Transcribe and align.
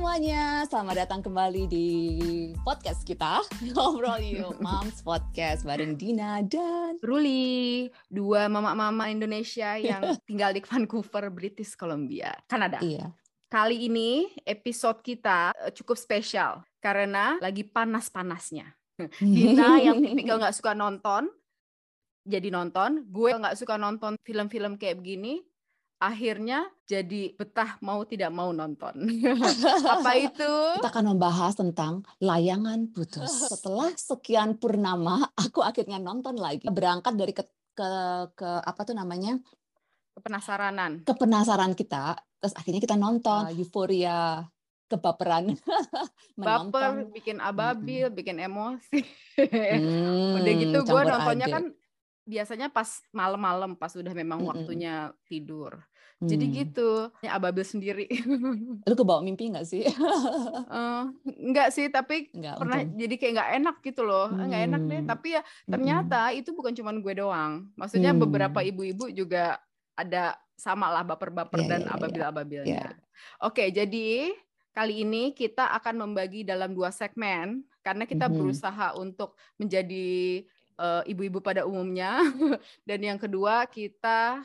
semuanya, 0.00 0.64
selamat 0.64 0.96
datang 1.04 1.20
kembali 1.20 1.68
di 1.68 1.86
podcast 2.64 3.04
kita 3.04 3.44
Ngobrol 3.68 4.16
Yuk 4.24 4.56
Moms 4.56 5.04
Podcast 5.04 5.60
bareng 5.60 5.92
Dina 5.92 6.40
dan 6.40 6.96
Ruli, 7.04 7.84
dua 8.08 8.48
mama-mama 8.48 9.12
Indonesia 9.12 9.76
yang 9.76 10.00
tinggal 10.24 10.56
di 10.56 10.64
Vancouver, 10.64 11.28
British 11.28 11.76
Columbia, 11.76 12.32
Kanada. 12.48 12.80
Iya. 12.80 13.12
Kali 13.52 13.92
ini 13.92 14.32
episode 14.48 15.04
kita 15.04 15.52
eh, 15.52 15.68
cukup 15.68 16.00
spesial 16.00 16.64
karena 16.80 17.36
lagi 17.36 17.68
panas-panasnya. 17.68 18.72
Dina 19.20 19.84
yang 19.84 20.00
tipikal 20.00 20.40
nggak 20.40 20.56
suka 20.56 20.72
nonton, 20.72 21.28
jadi 22.24 22.48
nonton. 22.48 23.04
Gue 23.12 23.36
nggak 23.36 23.52
suka 23.52 23.76
nonton 23.76 24.16
film-film 24.24 24.80
kayak 24.80 24.96
begini, 24.96 25.44
akhirnya 26.00 26.64
jadi 26.88 27.36
betah 27.36 27.76
mau 27.84 28.02
tidak 28.08 28.32
mau 28.32 28.50
nonton. 28.50 29.20
Apa 29.94 30.16
itu? 30.16 30.52
Kita 30.80 30.88
akan 30.88 31.14
membahas 31.14 31.52
tentang 31.54 32.02
layangan 32.18 32.88
putus. 32.90 33.28
Setelah 33.52 33.92
sekian 33.94 34.56
purnama, 34.56 35.28
aku 35.36 35.60
akhirnya 35.60 36.00
nonton 36.00 36.40
lagi. 36.40 36.64
Berangkat 36.66 37.14
dari 37.14 37.36
ke 37.36 37.44
ke, 37.70 37.90
ke 38.34 38.50
apa 38.66 38.80
tuh 38.82 38.96
namanya? 38.96 39.38
Kepenasaranan. 40.18 41.06
Kepenasaran 41.06 41.72
kita, 41.78 42.18
terus 42.42 42.52
akhirnya 42.58 42.82
kita 42.82 42.98
nonton 42.98 43.46
uh, 43.46 43.54
euforia 43.54 44.44
kebaperan. 44.90 45.54
Baper, 46.36 47.08
bikin 47.14 47.38
ababil, 47.38 48.10
hmm. 48.10 48.16
bikin 48.16 48.36
emosi. 48.42 49.00
Hmm, 49.38 50.42
Udah 50.42 50.52
gitu 50.58 50.78
gue 50.82 51.02
nontonnya 51.06 51.46
adek. 51.46 51.54
kan 51.54 51.64
biasanya 52.26 52.68
pas 52.68 53.00
malam-malam 53.14 53.74
pas 53.78 53.90
udah 53.96 54.12
memang 54.12 54.42
mm 54.42 54.44
-mm. 54.44 54.50
waktunya 54.52 54.94
tidur. 55.26 55.82
Hmm. 56.20 56.28
Jadi 56.28 56.44
gitu, 56.52 57.08
ya 57.24 57.40
ababil 57.40 57.64
sendiri. 57.64 58.04
Lu 58.88 58.92
kebawa 58.92 59.24
mimpi 59.24 59.48
nggak 59.48 59.64
sih? 59.64 59.88
uh, 59.88 61.08
nggak 61.24 61.68
sih, 61.72 61.88
tapi 61.88 62.28
nggak, 62.36 62.60
pernah 62.60 62.78
untung. 62.84 63.00
jadi 63.00 63.14
kayak 63.16 63.32
nggak 63.40 63.50
enak 63.56 63.76
gitu 63.80 64.02
loh, 64.04 64.28
hmm. 64.28 64.44
nggak 64.52 64.62
enak 64.68 64.82
deh. 64.84 65.00
Tapi 65.08 65.28
ya 65.32 65.42
ternyata 65.64 66.20
hmm. 66.28 66.38
itu 66.44 66.50
bukan 66.52 66.72
cuma 66.76 66.92
gue 66.92 67.14
doang. 67.16 67.72
Maksudnya 67.72 68.12
hmm. 68.12 68.20
beberapa 68.20 68.60
ibu-ibu 68.60 69.08
juga 69.16 69.64
ada 69.96 70.36
sama 70.60 70.92
lah 70.92 71.08
baper-baper 71.08 71.64
yeah, 71.64 71.70
dan 71.72 71.80
yeah, 71.88 71.94
ababil-ababilnya. 71.96 72.84
Yeah. 72.92 72.92
Oke, 73.40 73.72
jadi 73.72 74.36
kali 74.76 75.08
ini 75.08 75.32
kita 75.32 75.72
akan 75.80 76.04
membagi 76.04 76.44
dalam 76.44 76.76
dua 76.76 76.92
segmen 76.92 77.64
karena 77.80 78.04
kita 78.04 78.28
-hmm. 78.28 78.36
berusaha 78.36 78.92
untuk 79.00 79.40
menjadi 79.56 80.44
uh, 80.76 81.02
ibu-ibu 81.08 81.40
pada 81.40 81.64
umumnya 81.64 82.20
dan 82.88 83.00
yang 83.00 83.16
kedua 83.16 83.64
kita 83.68 84.44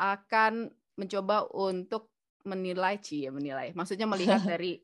akan 0.00 0.72
mencoba 0.98 1.48
untuk 1.52 2.12
menilai 2.42 2.98
cie 2.98 3.30
menilai 3.30 3.70
maksudnya 3.72 4.06
melihat 4.10 4.42
dari 4.52 4.82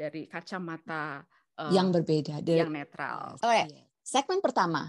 dari 0.00 0.24
kacamata 0.24 1.20
uh, 1.60 1.68
yang 1.68 1.92
berbeda 1.92 2.40
yang 2.40 2.72
netral. 2.72 3.36
Oke, 3.36 3.44
okay. 3.44 3.68
segmen 4.00 4.40
pertama. 4.40 4.88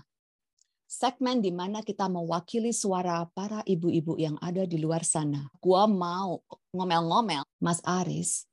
Segmen 0.92 1.40
di 1.40 1.56
mana 1.56 1.80
kita 1.80 2.12
mewakili 2.12 2.76
suara 2.76 3.24
para 3.32 3.64
ibu-ibu 3.64 4.20
yang 4.20 4.36
ada 4.44 4.68
di 4.68 4.76
luar 4.76 5.08
sana. 5.08 5.48
Gua 5.64 5.88
mau 5.88 6.44
ngomel-ngomel, 6.76 7.48
Mas 7.64 7.80
Aris, 7.88 8.44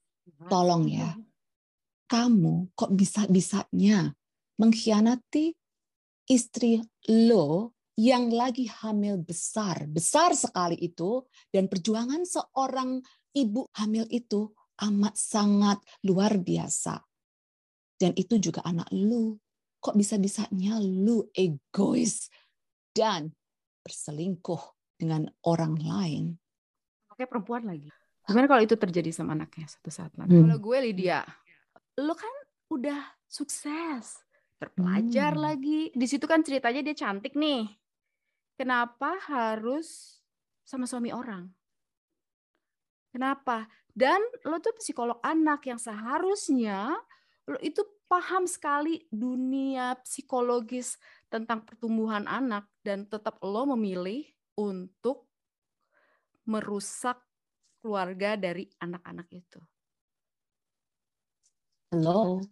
tolong 0.46 0.86
ya. 0.86 1.18
Kamu 2.06 2.78
kok 2.78 2.94
bisa-bisanya 2.94 4.14
mengkhianati 4.54 5.50
istri 6.30 6.78
lo 7.10 7.77
yang 7.98 8.30
lagi 8.30 8.70
hamil 8.70 9.18
besar, 9.18 9.90
besar 9.90 10.30
sekali 10.38 10.78
itu, 10.78 11.26
dan 11.50 11.66
perjuangan 11.66 12.22
seorang 12.22 13.02
ibu 13.34 13.66
hamil 13.74 14.06
itu 14.14 14.54
amat 14.86 15.18
sangat 15.18 15.82
luar 16.06 16.38
biasa. 16.38 17.02
Dan 17.98 18.14
itu 18.14 18.38
juga 18.38 18.62
anak 18.62 18.86
lu. 18.94 19.34
Kok 19.82 19.98
bisa-bisanya 19.98 20.78
lu 20.78 21.26
egois 21.34 22.30
dan 22.94 23.34
berselingkuh 23.82 24.62
dengan 24.94 25.26
orang 25.42 25.74
lain? 25.82 26.24
Oke 27.10 27.26
perempuan 27.26 27.66
lagi. 27.66 27.90
Gimana 28.30 28.46
kalau 28.46 28.62
itu 28.62 28.78
terjadi 28.78 29.10
sama 29.10 29.34
anaknya 29.34 29.66
satu 29.66 29.90
saat 29.90 30.14
nanti? 30.14 30.38
Hmm. 30.38 30.46
Kalau 30.46 30.58
gue 30.62 30.78
Lydia, 30.86 31.26
lu 31.98 32.14
kan 32.14 32.34
udah 32.70 33.02
sukses, 33.26 34.22
terpelajar 34.62 35.34
hmm. 35.34 35.42
lagi. 35.42 35.80
Di 35.90 36.06
situ 36.06 36.30
kan 36.30 36.46
ceritanya 36.46 36.86
dia 36.86 36.94
cantik 36.94 37.34
nih 37.34 37.66
kenapa 38.58 39.14
harus 39.30 40.18
sama 40.66 40.84
suami 40.84 41.14
orang? 41.14 41.46
Kenapa? 43.14 43.70
Dan 43.94 44.20
lo 44.44 44.58
tuh 44.58 44.74
psikolog 44.76 45.22
anak 45.22 45.64
yang 45.70 45.80
seharusnya 45.80 46.98
lo 47.48 47.56
itu 47.64 47.80
paham 48.04 48.44
sekali 48.44 49.08
dunia 49.08 49.96
psikologis 50.04 51.00
tentang 51.32 51.64
pertumbuhan 51.64 52.28
anak 52.28 52.68
dan 52.84 53.08
tetap 53.08 53.40
lo 53.40 53.64
memilih 53.72 54.28
untuk 54.58 55.28
merusak 56.44 57.20
keluarga 57.80 58.36
dari 58.36 58.68
anak-anak 58.80 59.28
itu. 59.32 59.60
Halo. 61.88 62.44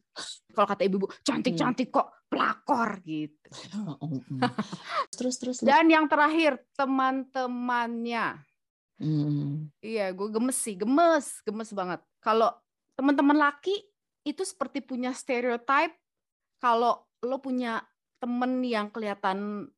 Kalau 0.56 0.68
kata 0.68 0.88
ibu-ibu, 0.88 1.12
cantik-cantik 1.20 1.92
kok, 1.92 2.08
pelakor 2.36 3.00
gitu. 3.00 3.48
terus, 5.16 5.41
terus, 5.41 5.56
terus. 5.56 5.58
Dan 5.64 5.88
yang 5.88 6.04
terakhir, 6.04 6.60
teman-temannya. 6.76 8.44
Hmm. 9.00 9.72
Iya, 9.80 10.12
gue 10.12 10.28
gemes 10.28 10.60
sih, 10.60 10.76
gemes, 10.76 11.41
gemes 11.41 11.72
banget. 11.72 12.04
Kalau 12.20 12.52
teman-teman 12.92 13.41
laki 13.41 13.72
itu 14.28 14.44
seperti 14.44 14.84
punya 14.84 15.16
stereotype 15.16 15.97
kalau 16.60 17.00
lo 17.24 17.41
punya 17.41 17.80
temen 18.20 18.60
yang 18.64 18.92
kelihatan 18.92 19.68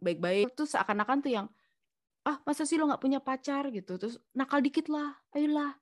baik-baik 0.00 0.56
tuh 0.56 0.68
seakan-akan 0.68 1.18
tuh 1.20 1.32
yang 1.32 1.46
ah 2.28 2.36
masa 2.44 2.68
sih 2.68 2.76
lo 2.76 2.84
nggak 2.84 3.00
punya 3.00 3.18
pacar 3.24 3.72
gitu 3.72 3.96
terus 3.96 4.20
nakal 4.36 4.60
dikit 4.60 4.92
lah 4.92 5.16
ayolah 5.32 5.72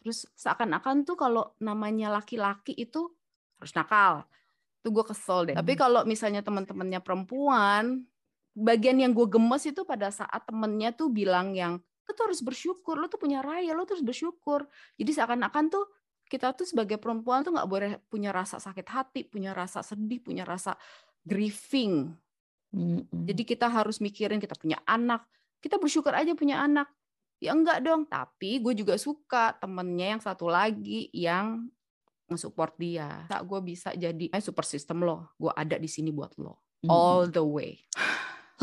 Terus 0.00 0.24
seakan-akan 0.32 1.04
tuh 1.04 1.16
kalau 1.16 1.52
namanya 1.60 2.08
laki-laki 2.08 2.72
itu 2.72 3.12
harus 3.60 3.72
nakal. 3.76 4.24
Tuh 4.80 4.90
gue 4.90 5.04
kesel 5.04 5.52
deh. 5.52 5.56
Tapi 5.56 5.72
kalau 5.76 6.02
misalnya 6.08 6.40
teman-temannya 6.40 7.00
perempuan, 7.04 8.04
bagian 8.56 8.96
yang 8.98 9.12
gue 9.12 9.26
gemes 9.28 9.64
itu 9.68 9.84
pada 9.84 10.08
saat 10.10 10.42
temennya 10.48 10.92
tuh 10.96 11.12
bilang 11.12 11.52
yang 11.54 11.78
lo 11.80 12.10
tuh 12.16 12.32
harus 12.32 12.42
bersyukur, 12.42 12.98
lo 12.98 13.06
tuh 13.06 13.22
punya 13.22 13.38
raya, 13.38 13.70
lo 13.70 13.86
tuh 13.86 14.00
harus 14.00 14.06
bersyukur. 14.06 14.66
Jadi 14.98 15.10
seakan-akan 15.14 15.64
tuh 15.70 15.84
kita 16.26 16.54
tuh 16.54 16.66
sebagai 16.66 16.98
perempuan 16.98 17.42
tuh 17.42 17.54
nggak 17.54 17.70
boleh 17.70 17.92
punya 18.10 18.34
rasa 18.34 18.58
sakit 18.58 18.86
hati, 18.86 19.20
punya 19.26 19.54
rasa 19.54 19.82
sedih, 19.82 20.22
punya 20.22 20.42
rasa 20.42 20.74
grieving. 21.22 22.10
Hmm. 22.70 23.02
Jadi 23.10 23.42
kita 23.42 23.66
harus 23.66 23.98
mikirin 23.98 24.38
kita 24.38 24.54
punya 24.54 24.78
anak, 24.86 25.26
kita 25.58 25.78
bersyukur 25.78 26.14
aja 26.14 26.34
punya 26.34 26.62
anak. 26.62 26.90
Ya 27.40 27.56
enggak 27.56 27.80
dong, 27.82 28.04
tapi 28.04 28.60
gue 28.60 28.74
juga 28.76 29.00
suka 29.00 29.56
temennya 29.56 30.18
yang 30.18 30.22
satu 30.22 30.46
lagi 30.46 31.08
yang 31.10 31.72
nge-support 32.30 32.78
dia. 32.78 33.26
Tak 33.26 33.42
gue 33.44 33.60
bisa 33.60 33.90
jadi 33.98 34.30
eh, 34.30 34.42
super 34.42 34.62
system 34.62 35.02
lo, 35.02 35.34
gue 35.34 35.50
ada 35.50 35.76
di 35.76 35.90
sini 35.90 36.14
buat 36.14 36.32
lo. 36.38 36.62
All 36.86 37.28
the 37.28 37.42
way. 37.44 37.82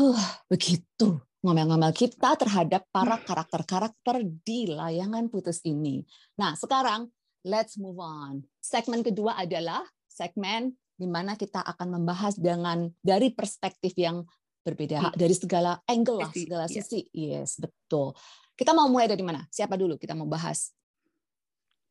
Uh, 0.00 0.18
begitu 0.50 1.20
ngomel-ngomel 1.42 1.94
kita 1.94 2.34
terhadap 2.34 2.82
para 2.90 3.14
karakter-karakter 3.22 4.26
di 4.42 4.66
layangan 4.74 5.30
putus 5.30 5.62
ini. 5.62 6.02
Nah, 6.34 6.58
sekarang 6.58 7.06
let's 7.46 7.78
move 7.78 8.02
on. 8.02 8.42
Segmen 8.58 9.06
kedua 9.06 9.38
adalah 9.38 9.86
segmen 10.10 10.74
di 10.98 11.06
mana 11.06 11.38
kita 11.38 11.62
akan 11.62 12.02
membahas 12.02 12.34
dengan 12.34 12.90
dari 12.98 13.30
perspektif 13.30 13.94
yang 13.94 14.26
berbeda, 14.66 15.14
dari 15.14 15.32
segala 15.32 15.78
angle 15.86 16.26
lah, 16.26 16.30
segala 16.34 16.66
iya. 16.66 16.74
sisi. 16.74 17.00
Yes, 17.14 17.62
betul. 17.62 18.18
Kita 18.58 18.74
mau 18.74 18.90
mulai 18.90 19.06
dari 19.06 19.22
mana? 19.22 19.46
Siapa 19.46 19.78
dulu 19.78 19.94
kita 19.94 20.18
mau 20.18 20.26
bahas? 20.26 20.74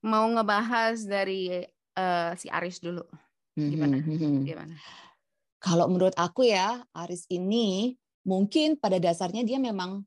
Mau 0.06 0.30
ngebahas 0.30 1.02
dari 1.06 1.66
uh, 1.98 2.32
si 2.38 2.48
Aris 2.52 2.78
dulu. 2.84 3.02
Gimana? 3.58 3.98
Mm-hmm. 3.98 4.46
Gimana? 4.46 4.76
Kalau 5.58 5.90
menurut 5.90 6.14
aku 6.14 6.46
ya, 6.46 6.86
Aris 6.94 7.26
ini 7.34 7.98
mungkin 8.28 8.78
pada 8.78 9.02
dasarnya 9.02 9.42
dia 9.42 9.58
memang 9.58 10.06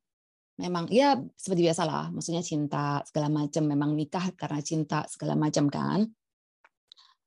memang 0.61 0.87
ya 0.93 1.17
seperti 1.35 1.67
biasa 1.67 1.83
lah, 1.89 2.07
maksudnya 2.13 2.45
cinta 2.45 3.01
segala 3.09 3.33
macam, 3.33 3.65
memang 3.67 3.91
nikah 3.97 4.31
karena 4.37 4.61
cinta 4.63 5.09
segala 5.11 5.35
macam 5.35 5.67
kan. 5.67 6.07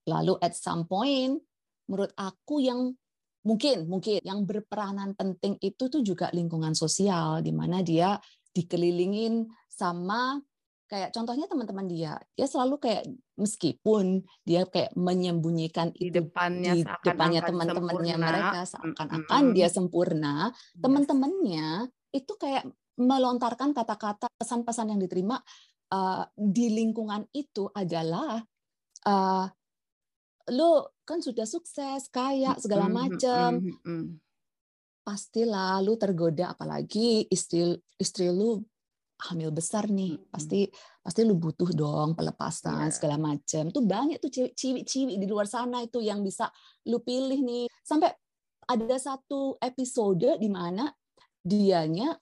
Lalu 0.07 0.39
at 0.39 0.56
some 0.56 0.88
point 0.88 1.42
menurut 1.89 2.16
aku 2.16 2.63
yang 2.63 2.95
mungkin 3.44 3.92
mungkin 3.92 4.24
yang 4.24 4.48
berperanan 4.48 5.12
penting 5.19 5.59
itu 5.59 5.92
tuh 5.92 6.00
juga 6.00 6.31
lingkungan 6.31 6.71
sosial 6.71 7.44
di 7.44 7.51
mana 7.51 7.83
dia 7.83 8.16
dikelilingin 8.56 9.51
sama 9.68 10.39
kayak 10.94 11.10
contohnya 11.10 11.50
teman-teman 11.50 11.90
dia 11.90 12.13
dia 12.38 12.45
selalu 12.45 12.78
kayak 12.78 13.10
meskipun 13.34 14.22
dia 14.45 14.69
kayak 14.69 14.94
menyembunyikan 14.94 15.90
di 15.98 16.13
itu 16.13 16.22
depannya 16.22 16.78
di 16.78 16.86
depannya 16.86 17.42
teman-temannya 17.42 18.16
mereka 18.22 18.62
seakan-akan 18.69 19.44
dia 19.57 19.74
sempurna 19.74 20.54
teman-temannya 20.78 21.90
itu 22.13 22.34
kayak 22.38 22.69
melontarkan 22.94 23.74
kata-kata 23.74 24.30
pesan-pesan 24.38 24.94
yang 24.94 25.01
diterima 25.01 25.42
uh, 25.90 26.30
di 26.38 26.69
lingkungan 26.78 27.25
itu 27.34 27.66
adalah 27.74 28.38
uh, 29.10 29.45
lu 30.51 30.84
kan 31.07 31.24
sudah 31.24 31.48
sukses, 31.48 32.12
kaya 32.12 32.56
segala 32.60 32.92
macam. 32.92 33.63
Mm 33.63 33.75
-hmm. 33.80 34.04
Pastilah 35.04 35.84
lu 35.84 36.00
tergoda 36.00 36.56
apalagi 36.56 37.28
istri 37.28 37.75
istri 38.00 38.31
lu 38.31 38.63
hamil 39.29 39.51
besar 39.55 39.87
nih. 39.87 40.19
Pasti 40.27 40.67
pasti 40.99 41.21
lu 41.23 41.39
butuh 41.39 41.71
dong 41.71 42.15
pelepasan 42.15 42.89
yeah. 42.89 42.93
segala 42.93 43.15
macam. 43.15 43.71
Tuh 43.71 43.83
banyak 43.83 44.19
tuh 44.19 44.31
ciwi-ciwi 44.31 45.15
di 45.19 45.27
luar 45.27 45.47
sana 45.47 45.83
itu 45.83 46.03
yang 46.03 46.23
bisa 46.23 46.51
lu 46.87 46.99
pilih 46.99 47.39
nih. 47.39 47.65
Sampai 47.83 48.11
ada 48.67 48.95
satu 48.95 49.59
episode 49.59 50.39
di 50.39 50.49
mana 50.51 50.87
dianya 51.43 52.15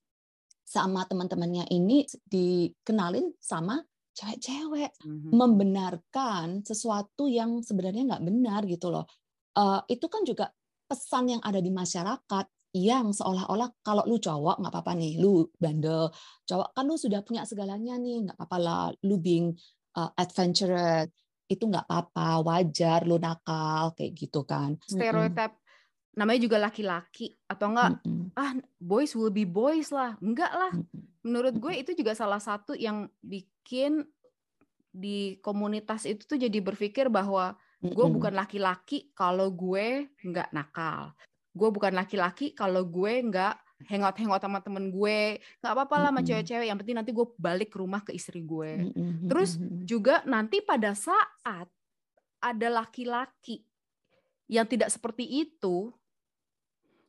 sama 0.66 1.04
teman-temannya 1.06 1.68
ini 1.70 2.08
dikenalin 2.26 3.36
sama 3.38 3.78
cewek-cewek 4.16 4.92
mm-hmm. 5.04 5.32
membenarkan 5.36 6.64
sesuatu 6.64 7.28
yang 7.28 7.60
sebenarnya 7.60 8.16
nggak 8.16 8.24
benar 8.24 8.62
gitu 8.68 8.92
loh. 8.92 9.06
Uh, 9.52 9.84
itu 9.92 10.08
kan 10.08 10.24
juga 10.24 10.48
pesan 10.88 11.38
yang 11.38 11.42
ada 11.44 11.60
di 11.60 11.72
masyarakat 11.72 12.46
yang 12.72 13.12
seolah-olah 13.12 13.84
kalau 13.84 14.08
lu 14.08 14.16
cowok 14.16 14.64
nggak 14.64 14.72
apa-apa 14.72 14.94
nih, 14.96 15.20
lu 15.20 15.44
bandel, 15.60 16.08
cowok 16.48 16.72
kan 16.72 16.84
lu 16.88 16.96
sudah 16.96 17.20
punya 17.20 17.44
segalanya 17.44 18.00
nih, 18.00 18.24
nggak 18.28 18.38
apa-apa 18.40 18.58
lah, 18.58 18.86
lu 19.04 19.20
being 19.20 19.52
uh, 20.00 20.12
adventurous 20.16 21.12
itu 21.52 21.68
nggak 21.68 21.84
apa-apa, 21.84 22.40
wajar 22.48 23.04
lu 23.04 23.20
nakal 23.20 23.92
kayak 23.92 24.16
gitu 24.16 24.48
kan. 24.48 24.80
Stereotip 24.88 25.52
mm-hmm. 25.52 26.16
namanya 26.16 26.40
juga 26.40 26.58
laki-laki 26.64 27.36
atau 27.44 27.76
enggak 27.76 27.92
mm-hmm. 28.08 28.40
ah 28.40 28.52
boys 28.80 29.12
will 29.20 29.36
be 29.36 29.44
boys 29.44 29.92
lah, 29.92 30.16
enggak 30.24 30.52
lah. 30.56 30.72
Mm-hmm. 30.72 31.28
Menurut 31.28 31.56
gue 31.60 31.74
itu 31.76 31.92
juga 31.92 32.16
salah 32.16 32.40
satu 32.40 32.72
yang 32.72 33.12
bikin 33.20 34.08
di 34.92 35.40
komunitas 35.44 36.08
itu 36.08 36.24
tuh 36.24 36.40
jadi 36.40 36.60
berpikir 36.64 37.12
bahwa 37.12 37.56
gue 37.82 38.08
bukan 38.08 38.32
laki-laki 38.32 39.12
kalau 39.12 39.52
gue 39.52 40.08
nggak 40.24 40.56
nakal. 40.56 41.12
Gue 41.52 41.70
bukan 41.70 41.92
laki-laki 41.92 42.56
kalau 42.56 42.88
gue 42.88 43.14
nggak 43.28 43.56
hangout-hangout 43.92 44.42
sama 44.42 44.60
temen 44.64 44.90
gue. 44.94 45.42
Nggak 45.60 45.74
apa-apa 45.74 45.96
lah 46.00 46.10
sama 46.16 46.22
cewek-cewek. 46.24 46.68
Yang 46.72 46.80
penting 46.86 46.98
nanti 46.98 47.12
gue 47.12 47.28
balik 47.36 47.70
ke 47.74 47.78
rumah 47.80 48.02
ke 48.04 48.12
istri 48.16 48.42
gue. 48.44 48.92
Terus 49.28 49.60
juga 49.84 50.24
nanti 50.24 50.64
pada 50.64 50.96
saat 50.96 51.68
ada 52.42 52.68
laki-laki 52.70 53.62
yang 54.52 54.68
tidak 54.68 54.92
seperti 54.92 55.24
itu 55.24 55.94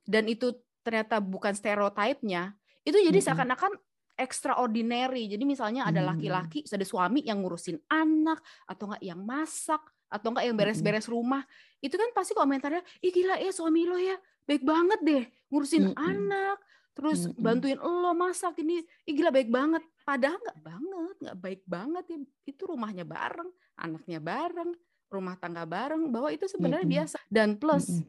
dan 0.07 0.27
itu 0.27 0.53
ternyata 0.83 1.23
bukan 1.23 1.55
stereotipnya, 1.55 2.59
itu 2.83 2.99
jadi 2.99 3.19
seakan-akan 3.23 3.79
extraordinary. 4.23 5.27
Jadi 5.27 5.43
misalnya 5.43 5.91
ada 5.91 5.99
hmm. 5.99 6.09
laki-laki, 6.15 6.63
ada 6.63 6.87
suami 6.87 7.27
yang 7.27 7.43
ngurusin 7.43 7.83
anak 7.91 8.39
atau 8.71 8.87
enggak 8.87 9.03
yang 9.03 9.21
masak 9.21 9.83
atau 10.07 10.31
enggak 10.31 10.47
yang 10.47 10.57
beres-beres 10.57 11.11
rumah. 11.11 11.43
Itu 11.83 11.99
kan 11.99 12.15
pasti 12.15 12.39
komentarnya, 12.39 12.87
"Ih 13.03 13.11
gila 13.11 13.43
ya 13.43 13.51
suami 13.51 13.83
lo 13.83 13.99
ya, 13.99 14.15
baik 14.47 14.63
banget 14.63 15.01
deh 15.03 15.25
ngurusin 15.51 15.91
anak." 15.99 16.63
Terus 16.93 17.25
bantuin 17.35 17.81
lo 17.81 18.13
masak 18.15 18.63
ini, 18.63 18.85
ih 19.09 19.15
gila 19.17 19.35
baik 19.35 19.51
banget. 19.51 19.83
Padahal 20.07 20.39
nggak 20.39 20.61
banget, 20.63 21.17
nggak 21.19 21.39
baik 21.43 21.63
banget 21.67 22.05
ya. 22.07 22.19
Itu 22.47 22.63
rumahnya 22.71 23.03
bareng, 23.03 23.51
anaknya 23.81 24.21
bareng, 24.23 24.71
rumah 25.11 25.35
tangga 25.41 25.67
bareng. 25.67 26.13
Bahwa 26.13 26.29
itu 26.31 26.47
sebenarnya 26.47 26.87
biasa. 26.87 27.19
Dan 27.33 27.57
plus 27.57 28.05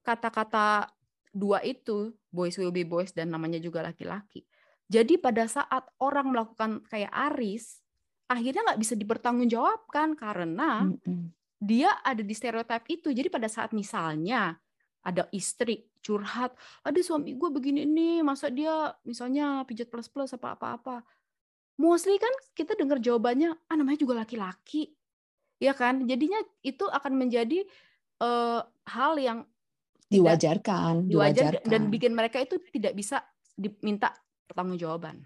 kata-kata 0.00 0.88
dua 1.36 1.60
itu, 1.60 2.16
boys 2.32 2.56
will 2.56 2.72
be 2.72 2.82
boys 2.82 3.12
dan 3.12 3.28
namanya 3.28 3.60
juga 3.60 3.84
laki-laki 3.84 4.48
jadi 4.88 5.20
pada 5.20 5.44
saat 5.44 5.84
orang 6.00 6.32
melakukan 6.32 6.80
kayak 6.88 7.12
Aris, 7.12 7.84
akhirnya 8.24 8.72
nggak 8.72 8.80
bisa 8.80 8.96
dipertanggungjawabkan 8.96 10.16
karena 10.16 10.88
mm-hmm. 10.88 11.28
dia 11.60 11.92
ada 12.00 12.24
di 12.24 12.32
stereotip 12.32 12.88
itu. 12.88 13.12
Jadi 13.12 13.28
pada 13.28 13.52
saat 13.52 13.76
misalnya 13.76 14.56
ada 15.04 15.28
istri 15.28 15.92
curhat, 16.00 16.56
ada 16.80 16.98
suami 17.04 17.36
gue 17.36 17.50
begini 17.52 17.84
nih, 17.84 18.24
masa 18.24 18.48
dia 18.48 18.96
misalnya 19.04 19.60
pijat 19.68 19.92
plus 19.92 20.08
plus 20.08 20.32
apa 20.32 20.56
apa 20.56 20.66
apa. 20.80 20.96
Mostly 21.78 22.16
kan 22.16 22.32
kita 22.56 22.72
dengar 22.74 22.98
jawabannya, 22.98 23.54
ah 23.68 23.76
namanya 23.76 24.02
juga 24.02 24.24
laki-laki, 24.24 24.88
ya 25.60 25.76
kan? 25.76 26.08
Jadinya 26.08 26.40
itu 26.64 26.88
akan 26.88 27.12
menjadi 27.14 27.62
uh, 28.24 28.64
hal 28.88 29.14
yang 29.20 29.38
diwajarkan, 30.08 31.06
diwajarkan, 31.06 31.68
dan 31.68 31.92
bikin 31.92 32.16
mereka 32.16 32.40
itu 32.40 32.56
tidak 32.72 32.96
bisa 32.96 33.22
diminta 33.54 34.10
pertanggungjawaban. 34.48 35.22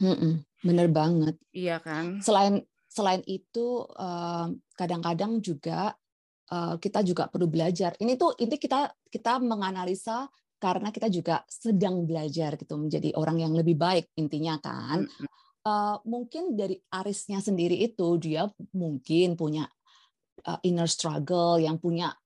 Mm-mm, 0.00 0.46
bener 0.64 0.88
banget. 0.88 1.36
Iya 1.52 1.82
kan. 1.82 2.22
Selain 2.24 2.62
selain 2.88 3.20
itu 3.28 3.84
kadang-kadang 4.78 5.42
juga 5.44 5.92
kita 6.80 7.04
juga 7.04 7.28
perlu 7.28 7.46
belajar. 7.46 7.94
Ini 8.00 8.16
tuh 8.16 8.34
ini 8.40 8.56
kita 8.56 8.90
kita 9.12 9.38
menganalisa 9.42 10.30
karena 10.60 10.92
kita 10.92 11.08
juga 11.08 11.40
sedang 11.48 12.04
belajar 12.04 12.56
gitu 12.60 12.76
menjadi 12.76 13.16
orang 13.16 13.40
yang 13.40 13.52
lebih 13.56 13.76
baik 13.76 14.12
intinya 14.16 14.56
kan. 14.60 15.08
Uh, 15.60 16.00
mungkin 16.08 16.56
dari 16.56 16.80
Arisnya 16.88 17.44
sendiri 17.44 17.76
itu 17.84 18.16
dia 18.16 18.48
mungkin 18.72 19.36
punya 19.36 19.68
uh, 20.48 20.56
inner 20.64 20.88
struggle 20.88 21.60
yang 21.60 21.76
punya 21.76 22.16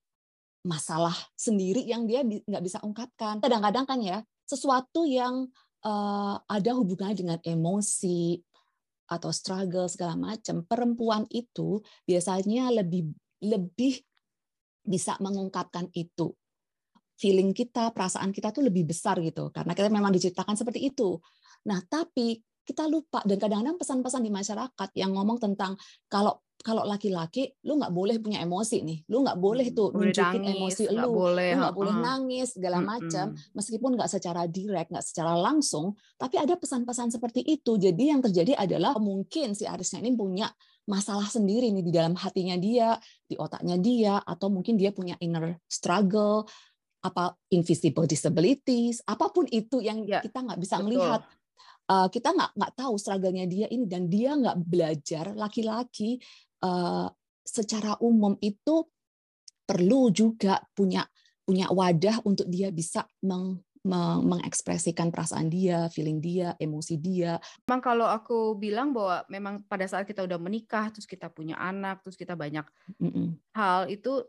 masalah 0.63 1.15
sendiri 1.35 1.83
yang 1.83 2.07
dia 2.07 2.23
nggak 2.23 2.63
bisa 2.63 2.79
ungkapkan. 2.87 3.43
Kadang-kadang 3.43 3.85
kan 3.91 3.99
ya 3.99 4.23
sesuatu 4.47 5.03
yang 5.05 5.51
uh, 5.85 6.37
ada 6.49 6.71
hubungannya 6.75 7.17
dengan 7.17 7.39
emosi 7.45 8.41
atau 9.05 9.31
struggle 9.31 9.87
segala 9.87 10.17
macam, 10.17 10.65
perempuan 10.65 11.29
itu 11.29 11.85
biasanya 12.09 12.73
lebih 12.73 13.13
lebih 13.45 14.01
bisa 14.85 15.17
mengungkapkan 15.21 15.93
itu. 15.93 16.33
Feeling 17.15 17.55
kita, 17.55 17.95
perasaan 17.95 18.35
kita 18.35 18.51
tuh 18.51 18.67
lebih 18.67 18.91
besar 18.91 19.21
gitu 19.23 19.53
karena 19.55 19.73
kita 19.77 19.89
memang 19.93 20.11
diciptakan 20.11 20.59
seperti 20.59 20.91
itu. 20.91 21.21
Nah, 21.69 21.81
tapi 21.87 22.43
kita 22.65 22.89
lupa 22.89 23.21
dan 23.29 23.37
kadang-kadang 23.37 23.77
pesan-pesan 23.77 24.25
di 24.25 24.33
masyarakat 24.33 24.89
yang 24.97 25.13
ngomong 25.13 25.37
tentang 25.37 25.77
kalau 26.09 26.44
kalau 26.65 26.81
laki-laki 26.89 27.53
lu 27.69 27.77
nggak 27.77 27.93
boleh 27.93 28.17
punya 28.25 28.41
emosi 28.41 28.81
nih. 28.81 28.99
Lu 29.13 29.21
nggak 29.21 29.37
boleh 29.37 29.69
tuh 29.77 29.93
boleh 29.93 30.17
nunjukin 30.17 30.41
nangis, 30.41 30.57
emosi 30.57 30.85
lu. 30.97 31.09
boleh, 31.13 31.51
lu 31.53 31.59
nggak 31.61 31.77
boleh 31.77 31.95
nangis 32.01 32.49
segala 32.57 32.81
hmm, 32.81 32.89
macam 32.89 33.27
meskipun 33.53 33.91
nggak 34.01 34.09
secara 34.09 34.49
direct 34.49 34.89
nggak 34.89 35.05
secara 35.05 35.37
langsung 35.37 35.93
tapi 36.17 36.41
ada 36.41 36.57
pesan-pesan 36.57 37.13
seperti 37.13 37.45
itu. 37.45 37.77
Jadi 37.77 38.09
yang 38.09 38.25
terjadi 38.25 38.57
adalah 38.57 38.97
mungkin 38.97 39.53
si 39.53 39.69
Arisnya 39.69 40.01
ini 40.01 40.17
punya 40.17 40.49
masalah 40.89 41.29
sendiri 41.29 41.69
nih 41.69 41.85
di 41.85 41.93
dalam 41.93 42.17
hatinya 42.17 42.57
dia 42.57 42.97
di 43.29 43.37
otaknya 43.37 43.77
dia 43.77 44.15
atau 44.25 44.49
mungkin 44.49 44.81
dia 44.81 44.89
punya 44.89 45.21
inner 45.21 45.61
struggle 45.69 46.49
apa 47.05 47.37
invisible 47.53 48.09
disabilities 48.09 49.05
apa 49.05 49.29
pun 49.29 49.45
itu 49.53 49.85
yang 49.85 50.01
ya, 50.09 50.25
kita 50.25 50.41
nggak 50.41 50.61
bisa 50.65 50.81
betul. 50.81 50.89
melihat. 50.89 51.23
Uh, 51.85 52.09
kita 52.09 52.33
nggak 52.33 52.57
nggak 52.57 52.73
tahu 52.81 52.97
struggle-nya 52.97 53.45
dia 53.45 53.69
ini. 53.69 53.85
Dan 53.85 54.09
dia 54.09 54.33
nggak 54.33 54.57
belajar 54.57 55.37
laki-laki 55.37 56.17
uh, 56.65 57.07
secara 57.45 58.01
umum 58.01 58.41
itu 58.41 58.89
perlu 59.69 60.09
juga 60.09 60.65
punya 60.73 61.05
punya 61.45 61.69
wadah 61.69 62.25
untuk 62.25 62.49
dia 62.49 62.73
bisa 62.73 63.05
meng, 63.21 63.61
meng, 63.85 64.25
mengekspresikan 64.25 65.13
perasaan 65.13 65.53
dia, 65.53 65.93
feeling 65.93 66.17
dia, 66.25 66.57
emosi 66.57 66.97
dia. 66.97 67.37
Memang 67.69 67.85
kalau 67.85 68.09
aku 68.09 68.57
bilang 68.57 68.97
bahwa 68.97 69.29
memang 69.29 69.61
pada 69.69 69.85
saat 69.85 70.09
kita 70.09 70.25
udah 70.25 70.41
menikah, 70.41 70.89
terus 70.89 71.05
kita 71.05 71.29
punya 71.29 71.61
anak, 71.61 72.01
terus 72.01 72.17
kita 72.17 72.33
banyak 72.33 72.65
mm 72.97 73.11
-mm. 73.13 73.29
hal 73.53 73.93
itu 73.93 74.25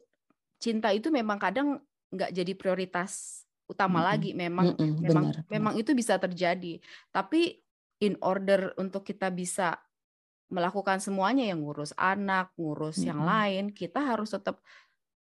cinta 0.59 0.91
itu 0.91 1.07
memang 1.07 1.39
kadang 1.39 1.79
nggak 2.11 2.31
jadi 2.35 2.53
prioritas 2.55 3.43
utama 3.65 4.01
mm-hmm. 4.01 4.09
lagi 4.09 4.31
memang 4.37 4.67
mm-hmm. 4.77 5.01
memang 5.01 5.25
benar, 5.33 5.49
memang 5.49 5.73
itu 5.77 5.91
bisa 5.97 6.15
terjadi 6.21 6.79
tapi 7.09 7.59
in 7.99 8.15
order 8.21 8.71
untuk 8.77 9.01
kita 9.01 9.33
bisa 9.33 9.75
melakukan 10.49 11.01
semuanya 11.01 11.49
yang 11.49 11.65
ngurus 11.65 11.91
anak 11.97 12.53
ngurus 12.55 13.01
mm-hmm. 13.01 13.09
yang 13.09 13.21
lain 13.25 13.65
kita 13.73 13.99
harus 14.01 14.33
tetap 14.33 14.61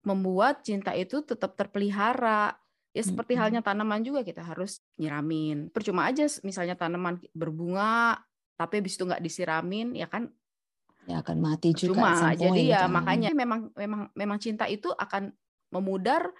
membuat 0.03 0.67
cinta 0.67 0.91
itu 0.91 1.23
tetap 1.23 1.55
terpelihara 1.55 2.59
ya 2.91 3.03
seperti 3.03 3.33
mm-hmm. 3.33 3.43
halnya 3.43 3.61
tanaman 3.63 4.03
juga 4.03 4.21
kita 4.21 4.43
harus 4.43 4.83
nyiramin 4.99 5.71
percuma 5.71 6.11
aja 6.11 6.27
misalnya 6.43 6.75
tanaman 6.75 7.23
berbunga 7.31 8.19
tapi 8.59 8.83
habis 8.83 8.99
itu 8.99 9.07
nggak 9.07 9.23
disiramin 9.23 9.95
ya 9.95 10.11
kan 10.11 10.29
ya 11.07 11.19
akan 11.19 11.37
mati 11.39 11.75
juga 11.75 11.99
cuma 11.99 12.31
jadi 12.35 12.61
ya 12.63 12.81
kan. 12.87 12.91
makanya 12.95 13.29
memang 13.35 13.71
memang 13.75 14.01
memang 14.15 14.37
cinta 14.39 14.67
itu 14.67 14.91
akan 14.91 15.31
memudar 15.73 16.31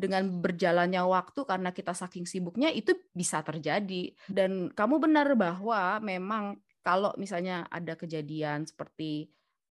dengan 0.00 0.24
berjalannya 0.40 1.04
waktu 1.04 1.44
karena 1.44 1.76
kita 1.76 1.92
saking 1.92 2.24
sibuknya 2.24 2.72
itu 2.72 2.96
bisa 3.12 3.44
terjadi 3.44 4.16
dan 4.32 4.72
kamu 4.72 4.96
benar 4.96 5.36
bahwa 5.36 6.00
memang 6.00 6.56
kalau 6.80 7.12
misalnya 7.20 7.68
ada 7.68 7.94
kejadian 7.96 8.64
seperti 8.64 9.28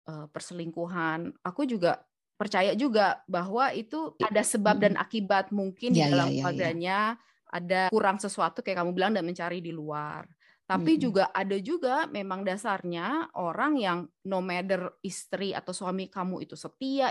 uh, 0.10 0.30
perselingkuhan 0.30 1.34
aku 1.44 1.66
juga 1.66 2.06
percaya 2.40 2.72
juga 2.72 3.20
bahwa 3.28 3.76
itu 3.76 4.16
ada 4.24 4.40
sebab 4.40 4.80
dan 4.80 4.96
akibat 4.96 5.52
mungkin 5.52 5.92
ya, 5.92 6.08
di 6.08 6.12
dalam 6.16 6.28
ya, 6.30 6.32
ya, 6.32 6.38
keluarganya 6.40 7.00
ya. 7.20 7.52
ada 7.52 7.82
kurang 7.92 8.18
sesuatu 8.22 8.64
kayak 8.64 8.80
kamu 8.80 8.92
bilang 8.96 9.12
dan 9.12 9.28
mencari 9.28 9.60
di 9.60 9.76
luar 9.76 10.24
Tapi 10.70 10.96
hmm. 10.96 11.02
juga 11.02 11.24
ada 11.34 11.58
juga 11.58 12.06
memang 12.14 12.46
dasarnya 12.46 13.34
orang 13.34 13.74
yang 13.82 14.00
no 14.30 14.38
matter 14.38 15.02
istri 15.02 15.50
atau 15.50 15.74
suami 15.74 16.14
kamu 16.14 16.46
itu 16.46 16.54
setia, 16.54 17.10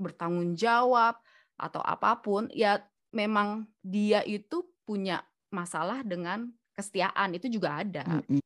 bertanggung 0.00 0.56
jawab 0.56 1.20
atau 1.60 1.84
apa 1.84 2.24
pun, 2.24 2.48
ya 2.56 2.80
memang 3.12 3.68
dia 3.84 4.24
itu 4.24 4.64
punya 4.88 5.20
masalah 5.52 6.00
dengan 6.00 6.48
kesetiaan 6.72 7.36
itu 7.36 7.52
juga 7.52 7.84
ada. 7.84 8.24
Hmm. 8.24 8.40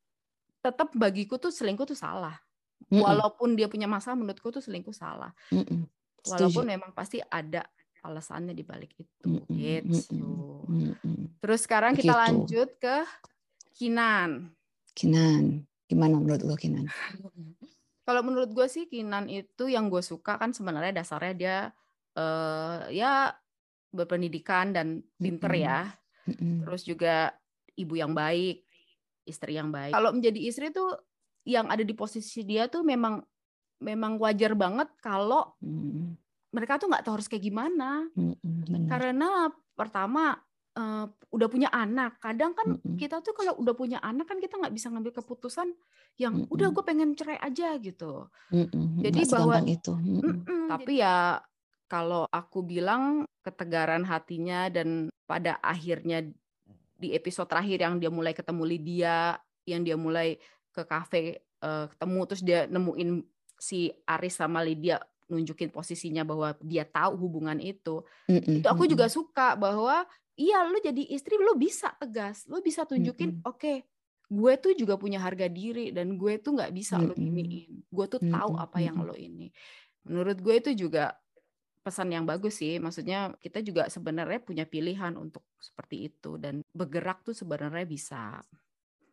Tetap 0.64 0.96
bagiku 0.96 1.36
tuh 1.36 1.52
selingkuh 1.52 1.84
tuh 1.84 1.98
salah. 1.98 2.40
Hmm. 2.88 3.04
Walaupun 3.04 3.52
dia 3.52 3.68
punya 3.68 3.84
masalah, 3.84 4.16
menurutku 4.16 4.48
tuh 4.48 4.64
selingkuh 4.64 4.96
salah. 4.96 5.36
Walaupun 6.24 6.64
memang 6.64 6.96
pasti 6.96 7.20
ada 7.20 7.68
alasannya 8.04 8.52
di 8.52 8.64
balik 8.64 8.92
itu. 9.00 9.24
Mm 9.24 9.40
-mm, 9.44 9.56
gitu. 9.56 10.28
Mm 10.68 10.92
-mm. 11.00 11.20
Terus 11.40 11.60
sekarang 11.64 11.96
kita 11.96 12.12
lanjut 12.12 12.76
ke 12.76 12.96
Kinan. 13.74 14.54
Kinan, 14.94 15.66
gimana 15.88 16.20
menurut 16.20 16.44
lo 16.44 16.54
Kinan? 16.54 16.86
Kalau 18.06 18.20
menurut 18.20 18.52
gue 18.52 18.68
sih 18.68 18.84
Kinan 18.86 19.32
itu 19.32 19.72
yang 19.72 19.88
gue 19.88 20.04
suka 20.04 20.36
kan 20.36 20.52
sebenarnya 20.52 20.92
dasarnya 20.92 21.34
dia 21.34 21.58
uh, 22.20 22.86
ya 22.92 23.32
berpendidikan 23.88 24.76
dan 24.76 25.00
pinter 25.16 25.48
mm 25.48 25.58
-hmm. 25.60 25.68
ya. 25.68 25.80
Mm 26.28 26.34
-hmm. 26.36 26.56
Terus 26.68 26.82
juga 26.84 27.16
ibu 27.74 27.96
yang 27.96 28.12
baik, 28.12 28.63
istri 29.24 29.56
yang 29.56 29.72
baik. 29.72 29.92
Kalau 29.96 30.12
menjadi 30.12 30.40
istri 30.40 30.70
tuh 30.70 30.92
yang 31.44 31.68
ada 31.68 31.84
di 31.84 31.92
posisi 31.92 32.44
dia 32.44 32.68
tuh 32.68 32.84
memang 32.84 33.20
memang 33.84 34.16
wajar 34.16 34.56
banget 34.56 34.88
kalau 35.00 35.56
mm 35.60 35.80
-hmm 35.92 36.24
mereka 36.54 36.78
tuh 36.78 36.86
nggak 36.86 37.02
tahu 37.02 37.14
harus 37.18 37.26
kayak 37.26 37.44
gimana. 37.50 38.06
Mm-hmm, 38.14 38.86
Karena 38.86 39.50
pertama 39.74 40.38
uh, 40.78 41.06
udah 41.34 41.48
punya 41.50 41.68
anak. 41.74 42.22
Kadang 42.22 42.54
kan 42.54 42.78
mm-hmm. 42.78 42.94
kita 42.94 43.18
tuh 43.26 43.34
kalau 43.34 43.58
udah 43.58 43.74
punya 43.74 43.98
anak 43.98 44.30
kan 44.30 44.38
kita 44.38 44.54
nggak 44.62 44.70
bisa 44.70 44.94
ngambil 44.94 45.18
keputusan 45.18 45.74
yang 46.14 46.46
mm-hmm. 46.46 46.54
udah 46.54 46.68
gue 46.70 46.84
pengen 46.86 47.10
cerai 47.18 47.42
aja 47.42 47.74
gitu. 47.82 48.30
Mm-hmm. 48.54 49.02
Jadi 49.02 49.20
bahwa 49.26 49.56
itu. 49.66 49.92
Mm-hmm. 49.98 50.70
Tapi 50.70 50.92
ya 51.02 51.42
kalau 51.90 52.30
aku 52.30 52.62
bilang 52.62 53.26
ketegaran 53.42 54.06
hatinya 54.06 54.70
dan 54.70 55.10
pada 55.26 55.58
akhirnya 55.58 56.22
di 57.04 57.12
episode 57.12 57.44
terakhir 57.44 57.84
yang 57.84 58.00
dia 58.00 58.08
mulai 58.08 58.32
ketemu 58.32 58.64
Lydia, 58.64 59.36
yang 59.68 59.84
dia 59.84 60.00
mulai 60.00 60.40
ke 60.72 60.82
kafe 60.88 61.44
uh, 61.60 61.84
ketemu 61.92 62.20
terus 62.24 62.42
dia 62.42 62.60
nemuin 62.64 63.20
si 63.60 63.92
Aris 64.08 64.40
sama 64.40 64.64
Lydia 64.64 64.96
nunjukin 65.28 65.72
posisinya 65.72 66.24
bahwa 66.24 66.56
dia 66.60 66.84
tahu 66.84 67.16
hubungan 67.16 67.56
itu. 67.60 68.04
Mm-mm. 68.28 68.60
Itu 68.60 68.66
aku 68.68 68.84
juga 68.88 69.08
suka 69.08 69.56
bahwa 69.56 70.04
iya 70.36 70.64
lu 70.64 70.80
jadi 70.80 71.00
istri 71.12 71.36
lu 71.40 71.56
bisa 71.56 71.92
tegas, 71.96 72.44
lu 72.48 72.60
bisa 72.60 72.84
tunjukin 72.84 73.40
oke, 73.44 73.56
okay, 73.60 73.76
gue 74.28 74.52
tuh 74.60 74.72
juga 74.76 75.00
punya 75.00 75.20
harga 75.20 75.48
diri 75.48 75.92
dan 75.92 76.16
gue 76.20 76.40
tuh 76.40 76.56
nggak 76.56 76.72
bisa 76.72 77.00
mm-hmm. 77.00 77.08
lo 77.08 77.14
giniin. 77.16 77.72
Gue 77.88 78.06
tuh 78.08 78.20
tahu 78.20 78.52
mm-hmm. 78.56 78.64
apa 78.68 78.78
yang 78.80 78.96
lo 79.00 79.16
ini. 79.16 79.48
Menurut 80.04 80.36
gue 80.44 80.54
itu 80.60 80.70
juga 80.76 81.16
pesan 81.84 82.08
yang 82.10 82.24
bagus 82.24 82.64
sih. 82.64 82.80
Maksudnya 82.80 83.36
kita 83.38 83.60
juga 83.60 83.92
sebenarnya 83.92 84.40
punya 84.40 84.64
pilihan 84.64 85.12
untuk 85.20 85.44
seperti 85.60 86.08
itu 86.08 86.40
dan 86.40 86.64
bergerak 86.72 87.20
tuh 87.20 87.36
sebenarnya 87.36 87.84
bisa. 87.84 88.40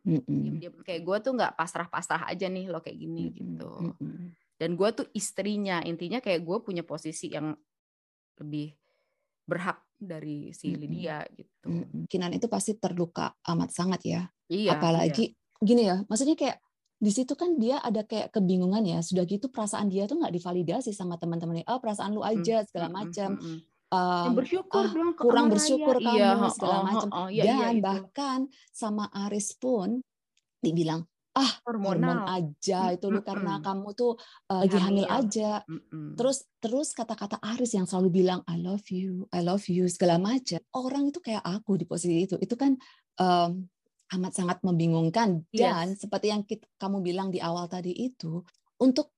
Mm-hmm. 0.08 0.82
Kayak 0.82 1.02
gue 1.04 1.16
tuh 1.22 1.32
nggak 1.36 1.54
pasrah-pasrah 1.54 2.26
aja 2.26 2.48
nih 2.48 2.72
lo 2.72 2.80
kayak 2.80 2.98
gini 2.98 3.28
mm-hmm. 3.28 3.36
gitu. 3.38 3.72
Mm-hmm 4.00 4.42
dan 4.62 4.78
gue 4.78 4.88
tuh 4.94 5.06
istrinya 5.10 5.82
intinya 5.82 6.22
kayak 6.22 6.46
gue 6.46 6.58
punya 6.62 6.86
posisi 6.86 7.34
yang 7.34 7.50
lebih 8.38 8.70
berhak 9.42 9.82
dari 9.98 10.54
si 10.54 10.78
Lydia 10.78 11.26
gitu. 11.34 11.82
Kinan 12.06 12.30
itu 12.30 12.46
pasti 12.46 12.78
terluka 12.78 13.34
amat 13.42 13.74
sangat 13.74 14.00
ya. 14.06 14.22
Iya. 14.46 14.78
Apalagi 14.78 15.34
iya. 15.34 15.58
gini 15.58 15.82
ya, 15.90 16.06
maksudnya 16.06 16.38
kayak 16.38 16.62
di 17.02 17.10
situ 17.10 17.34
kan 17.34 17.58
dia 17.58 17.82
ada 17.82 18.06
kayak 18.06 18.30
kebingungan 18.30 18.86
ya. 18.86 19.02
Sudah 19.02 19.26
gitu 19.26 19.50
perasaan 19.50 19.90
dia 19.90 20.06
tuh 20.06 20.22
nggak 20.22 20.38
divalidasi 20.38 20.94
sama 20.94 21.18
teman-temannya. 21.18 21.66
Oh 21.66 21.82
perasaan 21.82 22.14
lu 22.14 22.22
aja 22.22 22.62
segala 22.62 22.94
macam. 22.94 23.42
Um, 23.92 24.32
bersyukur 24.38 24.88
ah, 24.88 25.12
kurang 25.18 25.52
bersyukur 25.52 26.00
kamu 26.00 26.16
iya, 26.16 26.48
segala 26.54 26.78
oh, 26.78 26.84
macam. 26.86 27.08
Oh, 27.12 27.28
iya, 27.28 27.44
Dan 27.44 27.76
iya, 27.76 27.82
bahkan 27.82 28.38
sama 28.70 29.10
Aris 29.28 29.52
pun 29.58 30.00
dibilang 30.62 31.04
ah 31.32 31.52
hormonal 31.64 32.22
hormon 32.22 32.28
aja 32.28 32.92
itu 32.92 33.08
lu 33.08 33.24
karena 33.24 33.56
kamu 33.64 33.96
tuh 33.96 34.20
uh, 34.52 34.62
lagi 34.64 34.78
hamil, 34.78 35.08
aja. 35.10 35.60
Mm-mm. 35.66 36.14
Terus 36.14 36.46
terus 36.62 36.94
kata-kata 36.94 37.42
Aris 37.42 37.74
yang 37.74 37.84
selalu 37.84 38.22
bilang 38.22 38.40
I 38.46 38.62
love 38.62 38.86
you, 38.94 39.26
I 39.34 39.42
love 39.42 39.66
you 39.66 39.90
segala 39.90 40.22
macam. 40.22 40.62
Orang 40.76 41.10
itu 41.10 41.18
kayak 41.18 41.42
aku 41.42 41.80
di 41.80 41.84
posisi 41.84 42.30
itu. 42.30 42.36
Itu 42.38 42.54
kan 42.56 42.78
um, 43.18 43.66
amat 44.18 44.32
sangat 44.36 44.58
membingungkan 44.60 45.44
dan 45.52 45.96
yes. 45.96 46.04
seperti 46.04 46.32
yang 46.32 46.42
kita, 46.44 46.68
kamu 46.76 47.00
bilang 47.00 47.28
di 47.32 47.40
awal 47.40 47.66
tadi 47.66 47.92
itu 47.92 48.44
untuk 48.80 49.12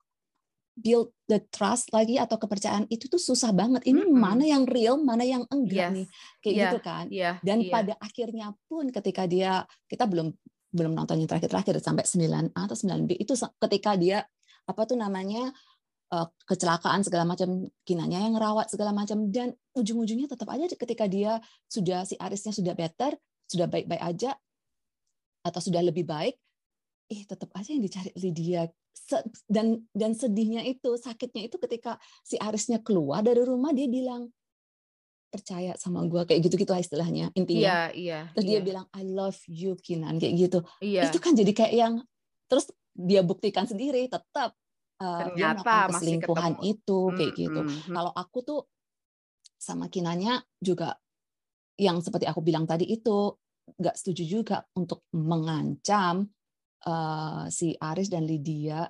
build 0.75 1.15
the 1.31 1.39
trust 1.55 1.95
lagi 1.95 2.19
atau 2.19 2.35
kepercayaan 2.35 2.91
itu 2.91 3.07
tuh 3.07 3.23
susah 3.23 3.55
banget. 3.55 3.87
Ini 3.87 4.03
mm-hmm. 4.03 4.19
mana 4.19 4.43
yang 4.43 4.67
real, 4.67 4.99
mana 4.99 5.23
yang 5.23 5.47
enggak 5.47 5.91
yes. 5.91 5.95
nih, 5.95 6.07
kayak 6.43 6.55
yeah. 6.55 6.63
gitu 6.67 6.79
kan. 6.83 7.05
Yeah. 7.15 7.35
Dan 7.47 7.59
yeah. 7.63 7.71
pada 7.71 7.93
akhirnya 8.03 8.47
pun 8.67 8.91
ketika 8.91 9.23
dia 9.31 9.63
kita 9.87 10.11
belum 10.11 10.35
belum 10.75 10.93
nonton 10.99 11.23
yang 11.23 11.31
terakhir-terakhir 11.31 11.79
sampai 11.79 12.03
9A 12.03 12.51
atau 12.51 12.75
9B 12.75 13.15
itu 13.23 13.33
ketika 13.39 13.95
dia 13.95 14.27
apa 14.67 14.83
tuh 14.91 14.99
namanya 14.99 15.55
uh, 16.11 16.27
kecelakaan 16.51 17.07
segala 17.07 17.23
macam 17.23 17.71
kinanya 17.87 18.27
yang 18.27 18.35
ngerawat 18.35 18.75
segala 18.75 18.91
macam 18.91 19.31
dan 19.31 19.55
ujung-ujungnya 19.79 20.27
tetap 20.27 20.51
aja 20.51 20.67
ketika 20.67 21.07
dia 21.07 21.39
sudah 21.71 22.03
si 22.03 22.19
Arisnya 22.19 22.51
sudah 22.51 22.75
better 22.75 23.15
sudah 23.47 23.71
baik-baik 23.71 24.03
aja 24.03 24.35
atau 25.45 25.61
sudah 25.61 25.85
lebih 25.85 26.09
baik 26.09 26.41
ih 27.13 27.23
tetap 27.29 27.53
aja 27.53 27.77
yang 27.77 27.85
dicari 27.85 28.11
Lydia 28.17 28.65
dan 29.45 29.85
dan 29.93 30.17
sedihnya 30.17 30.65
itu 30.65 30.97
sakitnya 30.97 31.47
itu 31.53 31.61
ketika 31.61 32.01
si 32.25 32.41
Arisnya 32.41 32.81
keluar 32.81 33.21
dari 33.21 33.45
rumah 33.45 33.77
dia 33.77 33.85
bilang 33.85 34.33
percaya 35.29 35.75
sama 35.75 36.07
gue 36.07 36.23
kayak 36.23 36.47
gitu 36.47 36.55
gitu 36.63 36.71
istilahnya 36.79 37.35
intinya. 37.35 37.91
Iya, 37.91 37.99
iya. 37.99 38.21
Terus 38.39 38.45
iya. 38.47 38.51
dia 38.55 38.61
bilang 38.63 38.87
I 38.95 39.03
love 39.03 39.43
you 39.51 39.75
Kinan 39.75 40.23
kayak 40.23 40.35
gitu. 40.39 40.59
Iya. 40.79 41.11
Itu 41.11 41.19
kan 41.19 41.35
jadi 41.35 41.51
kayak 41.51 41.75
yang 41.75 41.95
terus 42.47 42.71
dia 42.95 43.27
buktikan 43.27 43.67
sendiri 43.67 44.07
tetap 44.07 44.55
uh, 45.03 45.35
dia 45.35 45.59
melakukan 45.59 45.91
keselingkuhan 45.91 46.53
itu 46.63 46.99
kayak 47.19 47.35
hmm, 47.35 47.43
gitu. 47.43 47.61
Hmm, 47.67 47.75
hmm. 47.75 47.95
Kalau 47.99 48.13
aku 48.15 48.39
tuh 48.47 48.61
sama 49.59 49.91
Kinanya 49.91 50.39
juga 50.63 50.95
yang 51.75 51.99
seperti 51.99 52.31
aku 52.31 52.39
bilang 52.39 52.71
tadi 52.71 52.87
itu 52.87 53.35
nggak 53.65 53.97
setuju 53.97 54.23
juga 54.41 54.57
untuk 54.77 55.09
mengancam 55.17 56.29
uh, 56.87 57.45
si 57.49 57.75
Aris 57.75 58.13
dan 58.13 58.29
Lydia 58.29 58.85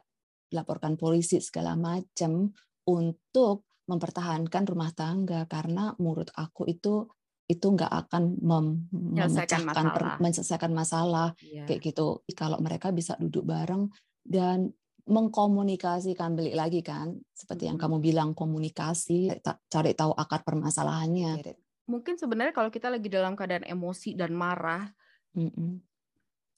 laporkan 0.55 0.95
polisi 0.95 1.43
segala 1.43 1.75
macam 1.75 2.51
untuk 2.87 3.67
mempertahankan 3.89 4.65
rumah 4.67 4.93
tangga. 4.95 5.47
Karena 5.51 5.93
menurut 5.99 6.31
aku 6.35 6.69
itu 6.69 7.07
itu 7.45 7.67
nggak 7.77 7.93
akan 8.09 8.41
mem 8.41 8.89
memecahkan 8.89 9.63
masalah. 9.69 10.17
menyelesaikan 10.17 10.73
masalah. 10.73 11.29
Yeah. 11.45 11.67
kayak 11.69 11.81
gitu. 11.93 12.25
Kalau 12.33 12.59
mereka 12.61 12.89
bisa 12.91 13.17
duduk 13.21 13.45
bareng 13.45 13.93
dan 14.25 14.73
mengkomunikasikan 15.05 16.33
balik 16.33 16.57
lagi 16.57 16.81
kan 16.81 17.13
seperti 17.37 17.69
yang 17.69 17.77
kamu 17.77 18.01
bilang 18.01 18.33
komunikasi 18.33 19.37
cari 19.69 19.93
tahu 19.93 20.17
akar 20.17 20.41
permasalahannya 20.49 21.45
mungkin 21.85 22.17
sebenarnya 22.17 22.55
kalau 22.57 22.73
kita 22.73 22.89
lagi 22.89 23.09
dalam 23.13 23.37
keadaan 23.37 23.65
emosi 23.69 24.17
dan 24.17 24.33
marah 24.33 24.89
mm 25.37 25.51
-mm. 25.51 25.73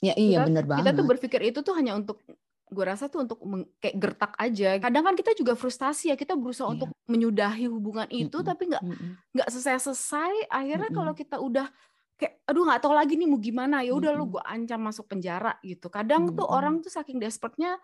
ya 0.02 0.14
iya 0.14 0.46
benar 0.46 0.64
banget 0.64 0.82
kita 0.86 0.92
tuh 0.94 1.06
berpikir 1.06 1.40
itu 1.42 1.58
tuh 1.62 1.74
hanya 1.74 1.98
untuk 1.98 2.22
gue 2.66 2.84
rasa 2.84 3.06
tuh 3.06 3.22
untuk 3.22 3.38
kayak 3.78 3.94
gertak 3.94 4.32
aja. 4.42 4.82
Kadang 4.82 5.06
kan 5.06 5.14
kita 5.14 5.38
juga 5.38 5.54
frustasi 5.54 6.10
ya, 6.10 6.18
kita 6.18 6.34
berusaha 6.34 6.66
yeah. 6.66 6.74
untuk 6.74 6.88
menyudahi 7.06 7.70
hubungan 7.70 8.10
itu, 8.10 8.26
mm 8.26 8.42
-hmm. 8.42 8.48
tapi 8.50 8.62
nggak 8.66 8.82
nggak 9.38 9.48
selesai-selesai. 9.54 10.50
Akhirnya 10.50 10.90
mm 10.90 10.90
-hmm. 10.90 10.98
kalau 10.98 11.12
kita 11.14 11.36
udah 11.38 11.66
kayak, 12.18 12.42
aduh 12.42 12.66
nggak 12.66 12.80
tahu 12.82 12.94
lagi 12.96 13.14
nih 13.14 13.28
mau 13.30 13.38
gimana, 13.38 13.86
ya 13.86 13.94
udah 13.94 14.10
mm 14.10 14.18
-hmm. 14.18 14.30
lu 14.30 14.34
gue 14.34 14.42
ancam 14.42 14.80
masuk 14.82 15.06
penjara 15.06 15.54
gitu. 15.62 15.86
Kadang 15.86 16.26
mm 16.26 16.30
-hmm. 16.34 16.38
tuh 16.42 16.46
orang 16.50 16.74
tuh 16.82 16.90
saking 16.90 17.22
desperate-nya 17.22 17.78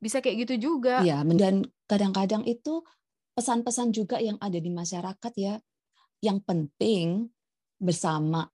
bisa 0.00 0.24
kayak 0.24 0.48
gitu 0.48 0.72
juga. 0.72 1.04
Iya, 1.04 1.20
dan 1.36 1.68
kadang-kadang 1.84 2.48
itu 2.48 2.80
pesan-pesan 3.36 3.92
juga 3.92 4.16
yang 4.16 4.40
ada 4.40 4.56
di 4.56 4.72
masyarakat 4.72 5.32
ya, 5.36 5.60
yang 6.22 6.38
penting 6.40 7.26
bersama, 7.82 8.46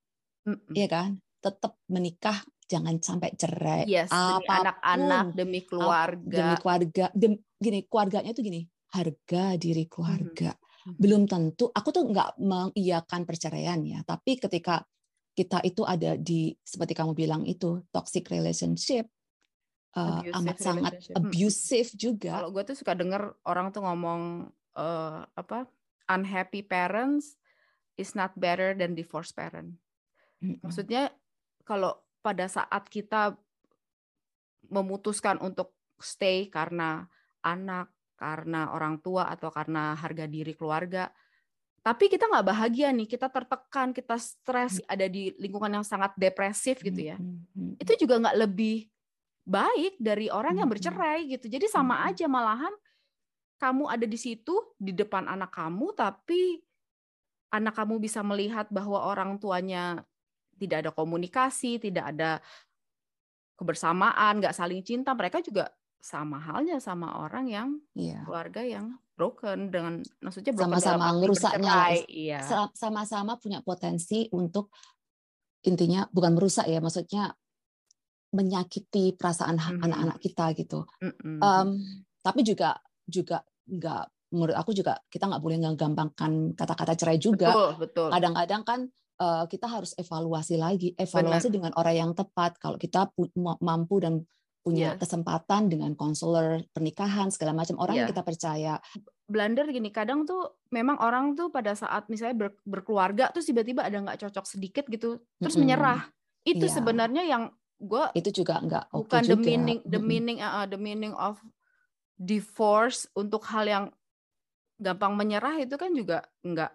mm 0.49 0.57
-hmm. 0.57 0.75
ya 0.75 0.89
kan, 0.89 1.21
tetap 1.39 1.77
menikah 1.93 2.41
jangan 2.69 3.01
sampai 3.01 3.33
cerai. 3.37 3.89
Yes, 3.89 4.13
demi 4.13 4.45
anak-anak, 4.45 5.27
demi 5.33 5.61
keluarga. 5.65 6.37
Demi 6.37 6.55
keluarga. 6.61 7.05
Dem, 7.17 7.35
gini, 7.57 7.81
keluarganya 7.89 8.31
tuh 8.37 8.45
gini, 8.45 8.61
harga 8.93 9.57
diri 9.57 9.89
keluarga. 9.89 10.53
Hmm. 10.53 10.95
Belum 11.01 11.25
tentu, 11.25 11.73
aku 11.73 11.89
tuh 11.93 12.05
nggak 12.13 12.37
mengiyakan 12.41 13.25
perceraian 13.25 13.81
ya, 13.85 14.05
tapi 14.05 14.37
ketika 14.37 14.85
kita 15.33 15.63
itu 15.65 15.87
ada 15.87 16.19
di, 16.19 16.53
seperti 16.61 16.93
kamu 16.93 17.17
bilang 17.17 17.43
itu, 17.49 17.81
toxic 17.95 18.27
relationship, 18.29 19.07
uh, 19.95 20.21
amat 20.43 20.59
sangat 20.59 20.99
abusive 21.15 21.89
juga. 21.95 22.43
Kalau 22.43 22.51
gue 22.51 22.63
tuh 22.67 22.77
suka 22.77 22.93
denger 22.99 23.39
orang 23.47 23.71
tuh 23.71 23.87
ngomong, 23.87 24.51
uh, 24.77 25.23
apa, 25.39 25.71
unhappy 26.11 26.67
parents 26.67 27.38
is 27.99 28.15
not 28.15 28.33
better 28.39 28.73
than 28.79 28.95
divorced 28.95 29.35
parent. 29.35 29.75
Maksudnya 30.39 31.11
kalau 31.67 31.99
pada 32.23 32.47
saat 32.47 32.87
kita 32.87 33.35
memutuskan 34.71 35.43
untuk 35.43 35.75
stay 35.99 36.47
karena 36.47 37.11
anak, 37.43 37.91
karena 38.15 38.71
orang 38.71 39.03
tua 39.03 39.31
atau 39.31 39.51
karena 39.51 39.99
harga 39.99 40.31
diri 40.31 40.55
keluarga. 40.55 41.11
Tapi 41.83 42.11
kita 42.11 42.29
nggak 42.29 42.47
bahagia 42.47 42.91
nih, 42.95 43.09
kita 43.09 43.31
tertekan, 43.31 43.95
kita 43.95 44.19
stres, 44.19 44.83
ada 44.87 45.07
di 45.09 45.33
lingkungan 45.39 45.81
yang 45.81 45.87
sangat 45.87 46.15
depresif 46.19 46.83
gitu 46.83 47.15
ya. 47.15 47.17
Itu 47.79 47.95
juga 47.99 48.19
nggak 48.19 48.39
lebih 48.45 48.87
baik 49.49 49.97
dari 49.97 50.29
orang 50.29 50.61
yang 50.61 50.69
bercerai 50.69 51.25
gitu. 51.33 51.49
Jadi 51.49 51.67
sama 51.71 52.05
aja 52.05 52.29
malahan 52.29 52.75
kamu 53.59 53.91
ada 53.91 54.07
di 54.07 54.19
situ 54.21 54.55
di 54.79 54.95
depan 54.95 55.27
anak 55.27 55.51
kamu 55.51 55.91
tapi 55.97 56.63
anak 57.49 57.75
kamu 57.77 58.01
bisa 58.01 58.21
melihat 58.21 58.69
bahwa 58.69 59.01
orang 59.09 59.41
tuanya 59.41 60.05
tidak 60.59 60.85
ada 60.85 60.91
komunikasi, 60.93 61.79
tidak 61.79 62.13
ada 62.13 62.31
kebersamaan, 63.59 64.39
nggak 64.43 64.55
saling 64.55 64.83
cinta, 64.83 65.15
mereka 65.15 65.43
juga 65.43 65.71
sama 65.99 66.39
halnya 66.39 66.79
sama 66.79 67.19
orang 67.27 67.51
yang 67.51 67.69
yeah. 67.99 68.23
keluarga 68.23 68.63
yang 68.63 69.03
broken 69.19 69.67
dengan 69.75 69.99
maksudnya 70.23 70.55
sama-sama 70.55 71.11
ngerusaknya 71.19 72.07
iya. 72.07 72.39
sama-sama 72.71 73.35
punya 73.35 73.59
potensi 73.67 74.31
untuk 74.31 74.71
intinya 75.67 76.07
bukan 76.15 76.39
merusak 76.39 76.71
ya 76.71 76.79
maksudnya 76.79 77.35
menyakiti 78.31 79.19
perasaan 79.19 79.59
mm-hmm. 79.59 79.85
anak-anak 79.85 80.19
kita 80.23 80.45
gitu. 80.55 80.87
Mm-hmm. 81.03 81.37
Um, 81.43 81.69
tapi 82.23 82.47
juga 82.47 82.79
juga 83.09 83.43
nggak 83.67 84.05
menurut 84.33 84.57
aku 84.57 84.77
juga 84.77 85.01
kita 85.09 85.29
nggak 85.29 85.43
boleh 85.43 85.57
gampangkan 85.77 86.53
kata-kata 86.53 86.93
cerai 86.95 87.19
juga. 87.21 87.53
Betul, 87.53 87.71
betul. 87.89 88.09
Kadang-kadang 88.13 88.63
kan 88.65 88.81
uh, 89.21 89.45
kita 89.49 89.67
harus 89.69 89.93
evaluasi 89.97 90.57
lagi, 90.61 90.93
evaluasi 90.95 91.49
Benar. 91.49 91.55
dengan 91.55 91.73
orang 91.77 91.95
yang 91.97 92.13
tepat. 92.13 92.57
Kalau 92.61 92.77
kita 92.77 93.11
mampu 93.61 94.01
dan 94.01 94.25
punya 94.63 94.93
yeah. 94.93 94.99
kesempatan 95.01 95.73
dengan 95.73 95.97
konselor 95.97 96.61
pernikahan 96.77 97.33
segala 97.33 97.57
macam 97.57 97.81
orang 97.81 97.97
yeah. 97.97 98.01
yang 98.05 98.13
kita 98.13 98.25
percaya. 98.27 98.75
Blunder 99.29 99.69
gini, 99.69 99.89
kadang 99.93 100.25
tuh 100.25 100.61
memang 100.73 101.01
orang 101.01 101.37
tuh 101.37 101.53
pada 101.53 101.73
saat 101.77 102.09
misalnya 102.09 102.37
ber, 102.37 102.49
berkeluarga 102.65 103.29
terus 103.33 103.49
tiba-tiba 103.49 103.85
ada 103.85 103.97
nggak 104.01 104.29
cocok 104.29 104.45
sedikit 104.45 104.85
gitu, 104.89 105.21
terus 105.41 105.57
mm 105.57 105.61
-hmm. 105.61 105.61
menyerah. 105.61 106.01
Itu 106.45 106.65
yeah. 106.69 106.75
sebenarnya 106.75 107.23
yang 107.25 107.53
gue 107.79 108.05
itu 108.19 108.43
juga 108.43 108.59
nggak 108.59 108.91
bukan 108.91 109.23
okay 109.23 109.31
the 109.31 109.39
juga. 109.39 109.47
meaning 109.47 109.79
the 109.87 110.01
meaning 110.03 110.39
uh, 110.43 110.67
the 110.67 110.75
meaning 110.75 111.15
of 111.15 111.39
divorce 112.19 113.07
untuk 113.15 113.47
hal 113.47 113.63
yang 113.71 113.85
gampang 114.79 115.13
menyerah 115.19 115.59
itu 115.59 115.75
kan 115.75 115.91
juga 115.91 116.23
nggak 116.47 116.73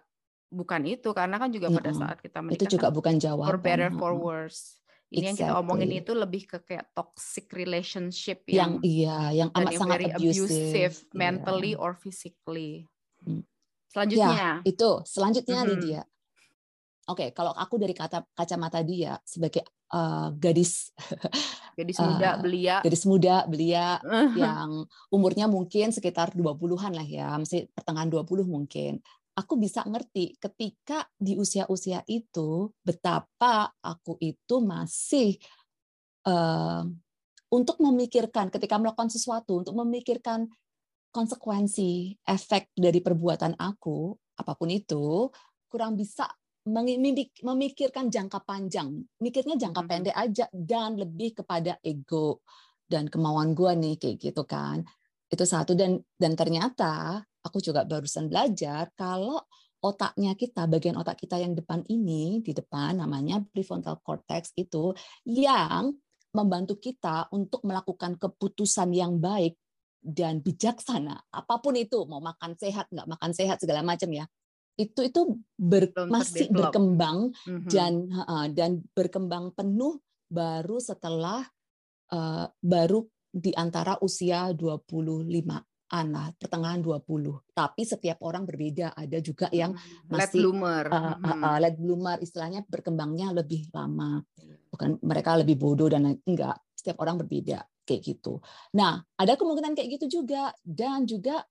bukan 0.54 0.82
itu 0.86 1.10
karena 1.10 1.36
kan 1.40 1.50
juga 1.50 1.66
pada 1.72 1.90
saat 1.90 2.18
kita 2.22 2.38
menikah 2.44 2.62
itu 2.62 2.78
juga 2.78 2.88
kan 2.92 2.94
bukan 2.94 3.14
jawaban 3.18 3.48
for 3.50 3.58
better 3.58 3.90
for 3.96 4.12
worse 4.14 4.78
ini 5.10 5.26
exactly. 5.26 5.26
yang 5.26 5.36
kita 5.36 5.54
omongin 5.58 5.90
itu 5.94 6.12
lebih 6.14 6.42
ke 6.46 6.58
kayak 6.62 6.86
toxic 6.94 7.46
relationship 7.54 8.46
yang, 8.46 8.78
yang 8.78 8.86
iya 8.86 9.18
yang 9.44 9.48
amat 9.50 9.72
sangat 9.74 9.98
very 9.98 10.08
abusive, 10.14 10.46
abusive 10.46 10.94
iya. 10.94 11.14
mentally 11.14 11.72
yeah. 11.74 11.82
or 11.82 11.92
physically 11.98 12.72
hmm. 13.26 13.42
selanjutnya 13.90 14.38
ya, 14.38 14.52
itu 14.62 14.90
selanjutnya 15.06 15.58
mm 15.58 15.64
-hmm. 15.66 15.72
Lydia 15.74 16.02
oke 17.10 17.18
okay, 17.18 17.28
kalau 17.34 17.52
aku 17.52 17.74
dari 17.80 17.94
kata 17.96 18.22
kacamata 18.36 18.80
dia 18.86 19.18
sebagai 19.26 19.66
uh, 19.94 20.28
gadis 20.34 20.90
gadis 21.78 21.98
muda 22.02 22.28
uh, 22.34 22.38
belia. 22.42 22.76
gadis 22.82 23.04
muda 23.06 23.36
belia 23.46 24.02
yang 24.42 24.82
umurnya 25.14 25.46
mungkin 25.46 25.94
sekitar 25.94 26.34
20-an 26.34 26.92
lah 26.94 27.06
ya 27.06 27.38
masih 27.38 27.70
pertengahan 27.70 28.10
20 28.10 28.42
mungkin. 28.44 28.98
Aku 29.34 29.58
bisa 29.58 29.82
ngerti 29.82 30.38
ketika 30.38 31.10
di 31.18 31.34
usia-usia 31.34 32.06
itu 32.06 32.70
betapa 32.86 33.66
aku 33.82 34.14
itu 34.22 34.62
masih 34.62 35.34
uh, 36.30 36.86
untuk 37.50 37.82
memikirkan 37.82 38.50
ketika 38.50 38.78
melakukan 38.78 39.10
sesuatu 39.10 39.66
untuk 39.66 39.74
memikirkan 39.74 40.46
konsekuensi 41.10 42.14
efek 42.26 42.74
dari 42.74 42.98
perbuatan 43.02 43.58
aku 43.58 44.14
apa 44.38 44.54
pun 44.58 44.70
itu 44.70 45.30
kurang 45.66 45.98
bisa 45.98 46.26
memikirkan 46.64 48.08
jangka 48.08 48.40
panjang, 48.44 48.88
mikirnya 49.20 49.60
jangka 49.60 49.82
pendek 49.84 50.16
aja 50.16 50.48
dan 50.52 50.96
lebih 50.96 51.44
kepada 51.44 51.76
ego 51.84 52.40
dan 52.88 53.08
kemauan 53.08 53.52
gue 53.52 53.72
nih 53.76 53.94
kayak 54.00 54.16
gitu 54.20 54.42
kan. 54.48 54.80
Itu 55.28 55.44
satu. 55.44 55.76
Dan 55.76 56.00
dan 56.16 56.32
ternyata 56.32 57.20
aku 57.44 57.60
juga 57.60 57.84
barusan 57.84 58.32
belajar 58.32 58.88
kalau 58.96 59.44
otaknya 59.84 60.32
kita, 60.32 60.64
bagian 60.64 60.96
otak 60.96 61.20
kita 61.20 61.36
yang 61.36 61.52
depan 61.52 61.84
ini 61.92 62.40
di 62.40 62.56
depan 62.56 62.96
namanya 62.96 63.44
prefrontal 63.44 64.00
cortex 64.00 64.56
itu 64.56 64.96
yang 65.28 65.92
membantu 66.32 66.80
kita 66.80 67.28
untuk 67.36 67.60
melakukan 67.68 68.16
keputusan 68.16 68.88
yang 68.96 69.20
baik 69.20 69.60
dan 70.00 70.40
bijaksana. 70.40 71.28
Apa 71.28 71.60
pun 71.60 71.76
itu 71.76 72.08
mau 72.08 72.24
makan 72.24 72.56
sehat 72.56 72.88
nggak 72.88 73.08
makan 73.08 73.30
sehat 73.36 73.60
segala 73.60 73.84
macam 73.84 74.08
ya 74.08 74.24
itu 74.74 75.00
itu 75.06 75.20
ber, 75.54 75.90
masih 76.10 76.50
berkembang 76.50 77.30
mm-hmm. 77.46 77.70
dan 77.70 77.92
uh, 78.10 78.46
dan 78.50 78.82
berkembang 78.90 79.54
penuh 79.54 80.02
baru 80.26 80.82
setelah 80.82 81.46
uh, 82.10 82.46
baru 82.58 83.06
di 83.34 83.54
antara 83.54 83.98
usia 84.02 84.50
25 84.50 85.26
anak 85.94 86.34
pertengahan 86.42 86.82
20. 86.82 87.54
Tapi 87.54 87.82
setiap 87.86 88.18
orang 88.26 88.42
berbeda. 88.42 88.98
Ada 88.98 89.18
juga 89.22 89.46
yang 89.54 89.74
masih 90.10 90.18
late 90.18 90.34
bloomer. 90.34 90.84
Uh, 90.90 91.14
uh, 91.22 91.36
uh, 91.38 91.56
late 91.62 91.78
bloomer 91.78 92.16
istilahnya 92.18 92.66
berkembangnya 92.66 93.30
lebih 93.30 93.70
lama. 93.70 94.18
Bukan 94.74 94.98
mereka 95.06 95.38
lebih 95.38 95.54
bodoh 95.54 95.86
dan 95.86 96.18
enggak. 96.26 96.58
Setiap 96.74 96.98
orang 96.98 97.22
berbeda 97.22 97.62
kayak 97.84 98.00
gitu. 98.00 98.40
Nah, 98.74 98.98
ada 99.20 99.36
kemungkinan 99.36 99.76
kayak 99.76 100.00
gitu 100.00 100.20
juga 100.22 100.50
dan 100.64 101.04
juga 101.04 101.44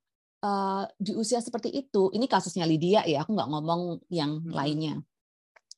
uh, 0.44 0.84
di 1.00 1.16
usia 1.16 1.40
seperti 1.40 1.72
itu, 1.72 2.12
ini 2.12 2.28
kasusnya 2.28 2.68
Lydia 2.68 3.08
ya, 3.08 3.24
aku 3.24 3.32
nggak 3.34 3.50
ngomong 3.50 3.82
yang 4.12 4.44
hmm. 4.44 4.52
lainnya. 4.52 5.00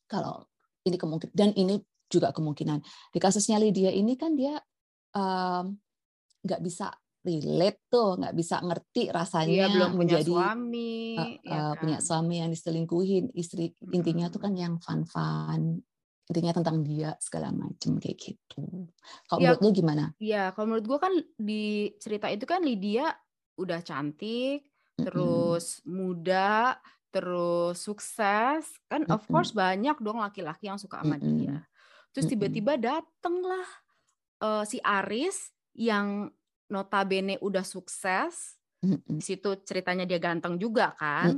Kalau 0.10 0.50
ini 0.86 0.98
kemungkinan 0.98 1.34
dan 1.34 1.50
ini 1.54 1.82
juga 2.06 2.30
kemungkinan 2.30 2.82
di 3.10 3.18
kasusnya 3.18 3.58
Lydia 3.58 3.90
ini 3.90 4.14
kan 4.14 4.38
dia 4.38 4.62
nggak 6.46 6.62
um, 6.62 6.66
bisa 6.66 6.94
relate 7.26 7.90
tuh, 7.90 8.22
nggak 8.22 8.36
bisa 8.38 8.62
ngerti 8.62 9.10
rasanya 9.10 9.66
dia 9.66 9.74
belum 9.74 9.92
menjadi 9.98 10.30
punya 10.30 10.46
suami, 10.46 10.98
uh, 11.18 11.26
ya 11.42 11.58
kan? 11.58 11.80
punya 11.82 11.98
suami 11.98 12.36
yang 12.38 12.50
diselingkuhin, 12.54 13.26
istri 13.34 13.74
hmm. 13.74 13.98
intinya 13.98 14.26
tuh 14.30 14.42
kan 14.46 14.54
yang 14.54 14.78
fun-fun, 14.78 15.82
intinya 16.30 16.54
tentang 16.54 16.86
dia 16.86 17.18
segala 17.18 17.50
macam 17.50 17.98
kayak 17.98 18.18
gitu. 18.22 18.90
Kalau 19.26 19.40
ya, 19.42 19.58
menurut 19.58 19.62
lu 19.66 19.70
gimana? 19.74 20.04
Ya, 20.22 20.54
kalau 20.54 20.70
menurut 20.70 20.86
gua 20.86 21.00
kan 21.02 21.14
di 21.34 21.90
cerita 21.98 22.30
itu 22.30 22.46
kan 22.46 22.62
Lydia 22.62 23.10
udah 23.56 23.80
cantik, 23.84 24.64
mm-hmm. 24.64 25.04
terus 25.08 25.80
muda, 25.88 26.80
terus 27.10 27.80
sukses, 27.80 28.64
kan 28.88 29.02
mm-hmm. 29.04 29.16
of 29.16 29.24
course 29.28 29.56
banyak 29.56 29.96
dong 30.04 30.20
laki-laki 30.20 30.68
yang 30.68 30.80
suka 30.80 31.04
sama 31.04 31.16
mm-hmm. 31.16 31.36
dia. 31.40 31.58
Terus 32.16 32.32
tiba-tiba 32.32 32.80
datenglah 32.80 33.68
uh, 34.40 34.64
si 34.64 34.80
Aris 34.80 35.52
yang 35.76 36.32
notabene 36.72 37.36
udah 37.44 37.64
sukses. 37.64 38.56
Di 38.86 39.18
situ 39.18 39.66
ceritanya 39.66 40.06
dia 40.06 40.22
ganteng 40.22 40.62
juga 40.62 40.94
kan. 40.94 41.34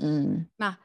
Nah, 0.59 0.75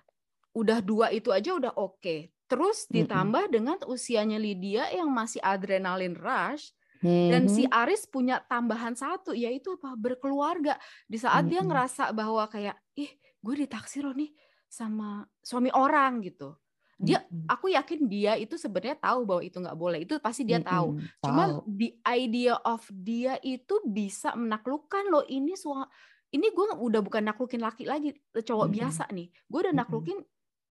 udah 0.54 0.78
dua 0.78 1.10
itu 1.10 1.34
aja 1.34 1.58
udah 1.58 1.74
oke. 1.74 1.98
Okay. 1.98 2.30
Terus 2.46 2.84
ditambah 2.86 3.48
dengan 3.48 3.80
usianya 3.88 4.36
Lydia 4.36 4.86
yang 4.92 5.08
masih 5.08 5.40
adrenalin 5.40 6.12
rush, 6.12 6.70
dan 7.02 7.50
si 7.50 7.66
mm-hmm. 7.66 7.80
Aris 7.82 8.06
punya 8.06 8.38
tambahan 8.46 8.94
satu 8.94 9.34
yaitu 9.34 9.74
apa? 9.74 9.98
Berkeluarga. 9.98 10.78
Di 11.10 11.18
saat 11.18 11.50
dia 11.50 11.58
mm-hmm. 11.58 11.68
ngerasa 11.68 12.04
bahwa 12.14 12.46
kayak 12.46 12.78
ih, 12.94 13.10
gue 13.42 13.54
ditaksir 13.66 14.06
loh 14.06 14.14
nih 14.14 14.30
sama 14.70 15.26
suami 15.42 15.74
orang 15.74 16.22
gitu. 16.22 16.54
Dia 17.02 17.18
mm-hmm. 17.18 17.50
aku 17.50 17.74
yakin 17.74 18.00
dia 18.06 18.38
itu 18.38 18.54
sebenarnya 18.54 19.02
tahu 19.02 19.26
bahwa 19.26 19.42
itu 19.42 19.58
nggak 19.58 19.78
boleh. 19.78 19.98
Itu 20.06 20.22
pasti 20.22 20.46
dia 20.46 20.62
tahu. 20.62 21.02
Cuman 21.26 21.66
the 21.66 21.98
idea 22.06 22.54
of 22.62 22.86
dia 22.94 23.34
itu 23.42 23.82
bisa 23.82 24.38
menaklukkan 24.38 25.10
loh 25.10 25.26
ini 25.26 25.58
suami 25.58 25.90
ini 26.32 26.48
gue 26.48 26.64
udah 26.80 27.00
bukan 27.04 27.28
naklukin 27.28 27.60
laki 27.60 27.84
lagi 27.84 28.16
cowok 28.32 28.72
biasa 28.72 29.04
nih. 29.12 29.28
Gue 29.50 29.68
udah 29.68 29.74
naklukin 29.76 30.22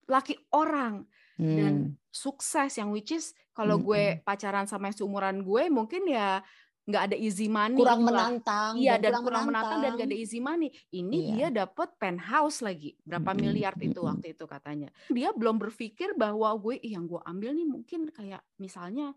laki 0.05 0.37
orang 0.53 1.07
hmm. 1.37 1.57
dan 1.57 1.73
sukses 2.11 2.75
yang 2.77 2.89
which 2.89 3.13
is 3.13 3.31
kalau 3.53 3.77
hmm. 3.77 3.85
gue 3.85 4.03
pacaran 4.25 4.65
sama 4.65 4.89
yang 4.89 4.97
seumuran 4.97 5.41
gue 5.41 5.63
mungkin 5.69 6.05
ya 6.09 6.41
nggak 6.87 7.03
ada 7.11 7.17
easy 7.19 7.51
money 7.51 7.75
kurang 7.75 7.99
gitu 7.99 8.15
menantang 8.15 8.73
iya 8.79 8.95
dan, 8.95 9.19
kurang, 9.19 9.23
kurang 9.27 9.45
menantang. 9.51 9.79
dan 9.83 9.91
gak 9.99 10.07
ada 10.07 10.17
easy 10.17 10.39
money 10.39 10.71
ini 10.95 11.35
iya. 11.35 11.51
dia 11.51 11.67
dapat 11.67 11.91
penthouse 11.99 12.63
lagi 12.63 12.95
berapa 13.03 13.27
hmm. 13.35 13.39
miliar 13.43 13.75
itu 13.75 13.99
waktu 13.99 14.31
itu 14.31 14.47
katanya 14.47 14.87
dia 15.11 15.35
belum 15.35 15.59
berpikir 15.59 16.15
bahwa 16.15 16.47
gue 16.55 16.79
yang 16.79 17.03
gue 17.03 17.19
ambil 17.27 17.51
nih 17.51 17.67
mungkin 17.67 18.07
kayak 18.07 18.39
misalnya 18.55 19.11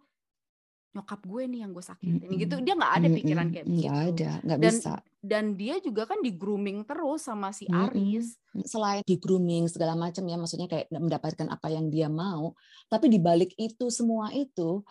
nyokap 0.91 1.23
gue 1.23 1.43
nih 1.47 1.61
yang 1.63 1.71
gue 1.71 1.85
sakitin 1.87 2.19
mm 2.19 2.27
-hmm. 2.27 2.43
gitu 2.43 2.55
dia 2.67 2.75
nggak 2.75 2.95
ada 2.99 3.09
pikiran 3.15 3.47
kayak 3.55 3.67
begitu. 3.71 3.83
nggak 3.87 3.99
ada 4.11 4.31
nggak 4.43 4.59
bisa. 4.59 4.95
dan 5.23 5.45
dia 5.55 5.75
juga 5.79 6.03
kan 6.09 6.19
di 6.19 6.33
grooming 6.35 6.83
terus 6.83 7.31
sama 7.31 7.55
si 7.55 7.71
Aris. 7.71 8.35
Mm 8.35 8.59
-hmm. 8.59 8.65
selain 8.67 9.03
di 9.07 9.17
grooming 9.23 9.71
segala 9.71 9.95
macam 9.95 10.27
ya 10.27 10.35
maksudnya 10.35 10.67
kayak 10.67 10.91
mendapatkan 10.91 11.47
apa 11.47 11.71
yang 11.71 11.87
dia 11.89 12.11
mau 12.11 12.59
tapi 12.91 13.07
di 13.07 13.23
balik 13.23 13.55
itu 13.55 13.87
semua 13.87 14.35
itu 14.35 14.83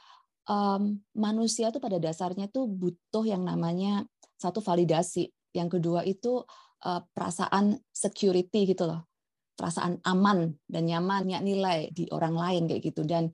um, 0.50 0.98
manusia 1.14 1.70
tuh 1.70 1.80
pada 1.80 2.02
dasarnya 2.02 2.50
tuh 2.50 2.66
butuh 2.66 3.24
yang 3.24 3.46
namanya 3.46 4.04
satu 4.40 4.60
validasi, 4.60 5.30
yang 5.54 5.70
kedua 5.70 6.02
itu 6.04 6.42
uh, 6.88 7.02
perasaan 7.14 7.78
security 7.94 8.74
gitu 8.74 8.90
loh, 8.90 9.06
perasaan 9.54 10.02
aman 10.08 10.58
dan 10.66 10.90
nyamannya 10.90 11.40
nilai 11.46 11.80
di 11.94 12.10
orang 12.10 12.34
lain 12.34 12.64
kayak 12.66 12.82
gitu. 12.82 13.06
Dan 13.06 13.30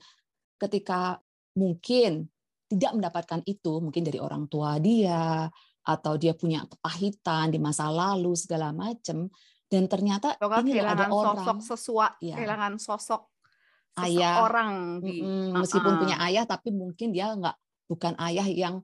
ketika 0.60 1.22
mungkin 1.56 2.28
tidak 2.66 2.92
mendapatkan 2.98 3.42
itu, 3.46 3.80
mungkin 3.82 4.02
dari 4.02 4.18
orang 4.18 4.50
tua 4.50 4.82
dia 4.82 5.46
atau 5.86 6.18
dia 6.18 6.34
punya 6.34 6.66
kepahitan 6.66 7.54
di 7.54 7.62
masa 7.62 7.94
lalu 7.94 8.34
segala 8.34 8.74
macam, 8.74 9.30
dan 9.70 9.84
ternyata 9.86 10.38
ini 10.66 10.82
ada 10.82 11.10
orang 11.10 11.42
sosok 11.46 11.60
sesuatu, 11.62 12.22
ya. 12.22 12.36
kehilangan 12.38 12.74
sosok 12.82 13.22
ayah. 14.04 14.44
orang 14.44 15.00
di 15.00 15.24
mm, 15.24 15.56
meskipun 15.56 15.88
uh 15.88 15.96
-uh. 15.96 16.02
punya 16.04 16.18
ayah 16.28 16.44
tapi 16.44 16.70
mungkin 16.76 17.16
dia 17.16 17.32
nggak 17.32 17.56
bukan 17.88 18.14
ayah 18.20 18.48
yang 18.50 18.76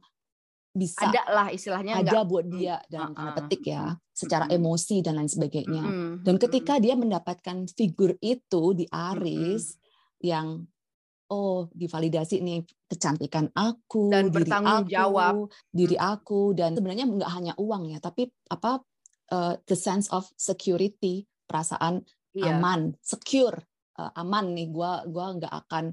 bisa 0.72 1.04
ada 1.04 1.24
lah 1.28 1.48
istilahnya 1.52 2.00
ada 2.00 2.24
enggak. 2.24 2.26
buat 2.32 2.46
dia 2.48 2.80
dalam 2.88 3.12
tanda 3.12 3.44
petik 3.44 3.76
ya 3.76 3.92
secara 4.16 4.48
emosi 4.48 5.04
dan 5.04 5.20
lain 5.20 5.28
sebagainya. 5.28 5.84
Dan 6.24 6.40
ketika 6.40 6.80
dia 6.80 6.96
mendapatkan 6.96 7.68
figur 7.76 8.16
itu 8.24 8.72
di 8.72 8.88
Aris 8.88 9.76
yang 10.24 10.64
oh 11.32 11.72
divalidasi 11.72 12.44
nih 12.44 12.68
kecantikan 12.92 13.48
aku 13.56 14.12
dan 14.12 14.28
diri 14.28 14.36
bertanggung 14.44 14.84
aku, 14.86 14.92
jawab. 14.92 15.34
diri 15.72 15.96
aku 15.96 16.52
dan 16.52 16.76
sebenarnya 16.76 17.08
nggak 17.08 17.32
hanya 17.32 17.54
uang 17.56 17.96
ya 17.96 18.04
tapi 18.04 18.28
apa 18.52 18.84
uh, 19.32 19.56
the 19.66 19.78
sense 19.80 20.12
of 20.12 20.28
security 20.36 21.24
perasaan 21.48 22.04
iya. 22.36 22.60
aman 22.60 22.94
secure 23.00 23.64
uh, 24.02 24.12
aman 24.18 24.56
nih. 24.58 24.68
Gue 24.74 24.92
gua 25.12 25.36
nggak 25.38 25.54
akan 25.66 25.86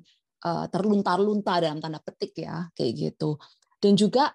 uh, 0.49 0.65
terluntar-luntar 0.73 1.61
dalam 1.65 1.83
tanda 1.83 2.01
petik 2.01 2.41
ya 2.41 2.69
kayak 2.73 2.93
gitu. 2.97 3.37
Dan 3.79 3.95
juga 3.95 4.33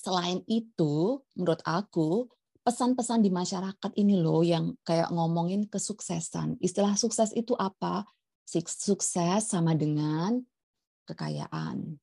selain 0.00 0.40
itu 0.48 1.20
menurut 1.36 1.60
aku 1.66 2.24
pesan-pesan 2.60 3.24
di 3.24 3.32
masyarakat 3.32 3.92
ini 4.00 4.20
loh 4.20 4.40
yang 4.44 4.76
kayak 4.84 5.12
ngomongin 5.12 5.68
kesuksesan. 5.68 6.60
Istilah 6.60 6.96
sukses 6.96 7.32
itu 7.36 7.56
apa 7.56 8.04
sukses 8.66 9.46
sama 9.46 9.78
dengan 9.78 10.42
kekayaan. 11.06 11.98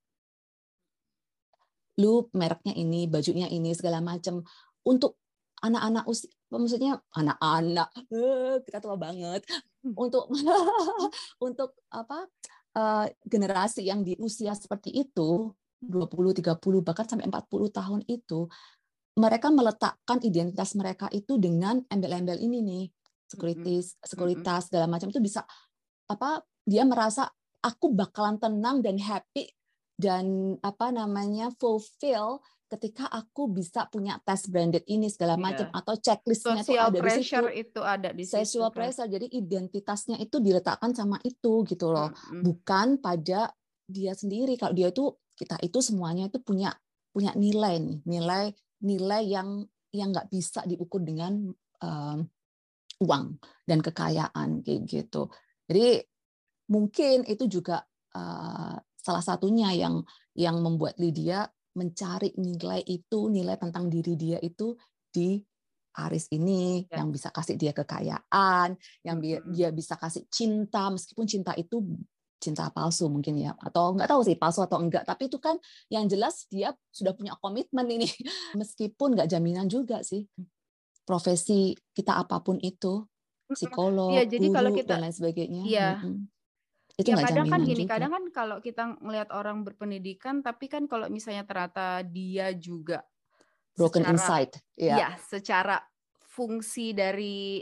Lu 1.99 2.29
mereknya 2.31 2.71
ini 2.77 3.10
bajunya 3.10 3.51
ini 3.51 3.75
segala 3.75 3.99
macam 3.99 4.45
untuk 4.88 5.19
anak-anak 5.60 6.05
usia 6.05 6.29
maksudnya 6.47 7.01
anak-anak 7.12 7.89
eh, 8.13 8.55
kita 8.63 8.79
tua 8.79 8.95
banget. 8.95 9.43
Hmm. 9.83 9.93
untuk 9.95 10.25
untuk 11.47 11.75
apa 11.91 12.27
uh, 12.75 13.05
generasi 13.27 13.88
yang 13.88 14.03
di 14.03 14.15
usia 14.19 14.55
seperti 14.55 14.91
itu 14.91 15.51
20 15.83 16.41
30 16.41 16.57
bahkan 16.81 17.05
sampai 17.05 17.27
40 17.29 17.69
tahun 17.69 18.01
itu 18.10 18.49
mereka 19.17 19.49
meletakkan 19.49 20.21
identitas 20.21 20.77
mereka 20.77 21.10
itu 21.10 21.41
dengan 21.41 21.81
embel-embel 21.89 22.38
ini 22.38 22.62
nih. 22.62 22.86
Sekuritas 23.27 23.97
sekuritas 24.05 24.69
segala 24.69 24.88
macam 24.88 25.10
itu 25.10 25.19
bisa 25.19 25.41
apa 26.08 26.43
dia 26.67 26.84
merasa 26.84 27.28
aku 27.63 27.91
bakalan 27.91 28.39
tenang 28.39 28.80
dan 28.84 29.00
happy 29.00 29.52
dan 29.98 30.56
apa 30.62 30.93
namanya 30.93 31.50
fulfill 31.58 32.39
ketika 32.67 33.08
aku 33.08 33.48
bisa 33.48 33.88
punya 33.88 34.20
tes 34.28 34.43
branded 34.52 34.84
ini 34.91 35.08
segala 35.08 35.39
iya. 35.39 35.43
macam 35.43 35.67
yeah. 35.72 35.80
atau 35.80 35.93
checklistnya 35.96 36.62
itu 36.67 36.76
ada 36.76 37.00
di 37.00 37.12
situ 37.24 37.48
itu 37.56 37.82
ada 37.82 38.10
di 38.12 38.24
situ 38.28 38.36
social 38.43 38.70
pressure 38.76 39.08
jadi 39.08 39.28
identitasnya 39.32 40.20
itu 40.20 40.43
diletakkan 40.43 40.91
sama 40.91 41.15
itu 41.24 41.63
gitu 41.63 41.89
loh 41.89 42.12
mm 42.12 42.20
-hmm. 42.20 42.41
bukan 42.43 42.88
pada 43.00 43.56
dia 43.88 44.13
sendiri 44.13 44.60
kalau 44.60 44.76
dia 44.76 44.91
itu 44.91 45.15
kita 45.39 45.56
itu 45.63 45.80
semuanya 45.80 46.28
itu 46.28 46.43
punya 46.43 46.76
punya 47.15 47.32
nilai 47.39 47.80
nih 47.80 48.00
nilai 48.04 48.52
nilai 48.84 49.24
yang 49.24 49.63
yang 49.96 50.12
nggak 50.12 50.28
bisa 50.28 50.62
diukur 50.67 51.00
dengan 51.02 51.48
um, 51.82 52.20
uang 53.00 53.39
dan 53.63 53.80
kekayaan 53.80 54.60
kayak 54.62 54.84
gitu 54.86 55.32
jadi 55.67 56.03
mungkin 56.71 57.27
itu 57.27 57.47
juga 57.47 57.84
uh, 58.15 58.75
salah 58.97 59.23
satunya 59.23 59.71
yang 59.71 60.03
yang 60.36 60.60
membuat 60.60 60.99
Lydia 60.99 61.47
mencari 61.77 62.34
nilai 62.36 62.82
itu, 62.84 63.30
nilai 63.30 63.56
tentang 63.62 63.88
diri 63.88 64.17
dia 64.17 64.41
itu 64.41 64.73
di 65.13 65.38
Aris 65.97 66.30
ini 66.34 66.86
ya. 66.89 67.01
yang 67.01 67.10
bisa 67.13 67.30
kasih 67.30 67.58
dia 67.58 67.73
kekayaan, 67.73 68.77
yang 69.06 69.17
hmm. 69.21 69.53
dia 69.53 69.69
bisa 69.69 69.97
kasih 69.97 70.25
cinta 70.30 70.89
meskipun 70.89 71.25
cinta 71.25 71.53
itu 71.58 71.82
cinta 72.38 72.69
palsu 72.69 73.10
mungkin 73.10 73.34
ya 73.34 73.58
atau 73.58 73.97
nggak 73.97 74.13
tahu 74.13 74.21
sih 74.21 74.38
palsu 74.38 74.62
atau 74.62 74.77
enggak 74.77 75.01
tapi 75.10 75.25
itu 75.25 75.41
kan 75.41 75.58
yang 75.89 76.06
jelas 76.06 76.45
dia 76.53 76.69
sudah 76.93 77.17
punya 77.17 77.34
komitmen 77.41 77.89
ini 77.89 78.06
meskipun 78.62 79.17
nggak 79.17 79.25
jaminan 79.25 79.65
juga 79.65 80.06
sih 80.06 80.21
profesi 81.01 81.73
kita 81.97 82.13
apa 82.13 82.38
pun 82.45 82.62
itu 82.62 83.01
psikolog, 83.55 84.12
ya, 84.12 84.23
jadi 84.27 84.47
guru 84.51 84.55
kalau 84.60 84.69
kita, 84.75 84.95
dan 84.97 85.07
lain 85.07 85.15
sebagainya. 85.15 85.62
Iya. 85.63 85.89
Hmm 86.03 86.27
itu 86.97 87.13
ya 87.13 87.29
kadang 87.29 87.45
kan 87.45 87.62
gini 87.62 87.86
juga. 87.86 87.93
kadang 87.93 88.12
kan 88.12 88.23
kalau 88.33 88.57
kita 88.57 88.97
ngelihat 88.97 89.29
orang 89.29 89.62
berpendidikan 89.62 90.41
tapi 90.41 90.65
kan 90.65 90.89
kalau 90.89 91.05
misalnya 91.13 91.45
ternyata 91.45 92.01
dia 92.01 92.49
juga 92.57 93.05
broken 93.77 94.01
secara, 94.01 94.13
inside 94.17 94.53
ya. 94.73 94.95
ya 94.97 95.10
secara 95.21 95.77
fungsi 96.25 96.97
dari 96.97 97.62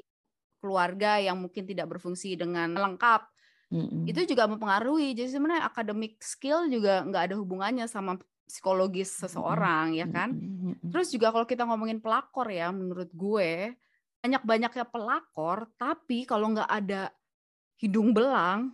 keluarga 0.64 1.20
yang 1.20 1.36
mungkin 1.44 1.68
tidak 1.68 1.92
berfungsi 1.92 2.40
dengan 2.40 2.80
lengkap 2.80 3.28
mm-hmm. 3.76 4.08
itu 4.08 4.24
juga 4.24 4.48
mempengaruhi 4.48 5.12
jadi 5.12 5.28
sebenarnya 5.28 5.68
akademik 5.68 6.16
skill 6.24 6.72
juga 6.72 7.04
nggak 7.04 7.24
ada 7.28 7.36
hubungannya 7.36 7.92
sama 7.92 8.16
psikologis 8.48 9.20
seseorang 9.20 9.92
mm-hmm. 9.92 10.00
ya 10.00 10.08
kan 10.16 10.30
mm-hmm. 10.32 10.96
terus 10.96 11.12
juga 11.12 11.36
kalau 11.36 11.44
kita 11.44 11.68
ngomongin 11.68 12.00
pelakor 12.00 12.48
ya 12.48 12.72
menurut 12.72 13.12
gue 13.12 13.76
banyak 14.26 14.42
banyaknya 14.42 14.86
pelakor 14.90 15.70
tapi 15.78 16.26
kalau 16.26 16.50
nggak 16.50 16.66
ada 16.66 17.14
hidung 17.78 18.10
belang 18.10 18.74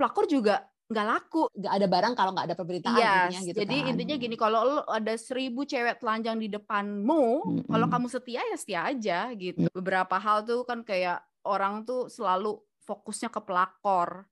pelakor 0.00 0.24
juga 0.24 0.64
nggak 0.84 1.06
laku 1.08 1.48
nggak 1.52 1.74
ada 1.80 1.86
barang 1.88 2.14
kalau 2.16 2.30
nggak 2.36 2.46
ada 2.48 2.56
pemberitaan 2.56 3.00
yes, 3.00 3.08
intinya 3.08 3.40
gitu 3.40 3.56
jadi 3.64 3.76
kan. 3.76 3.88
intinya 3.96 4.16
gini 4.20 4.36
kalau 4.36 4.60
lo 4.64 4.78
ada 4.84 5.14
seribu 5.16 5.64
cewek 5.64 5.96
telanjang 5.96 6.36
di 6.36 6.48
depanmu 6.52 7.24
mm-hmm. 7.40 7.70
kalau 7.72 7.86
kamu 7.88 8.06
setia 8.12 8.40
ya 8.44 8.56
setia 8.56 8.80
aja 8.88 9.20
gitu 9.32 9.64
mm 9.64 9.72
beberapa 9.74 10.16
hal 10.20 10.46
tuh 10.46 10.62
kan 10.62 10.86
kayak 10.86 11.24
orang 11.44 11.82
tuh 11.82 12.06
selalu 12.06 12.62
fokusnya 12.84 13.32
ke 13.32 13.40
pelakor 13.42 14.28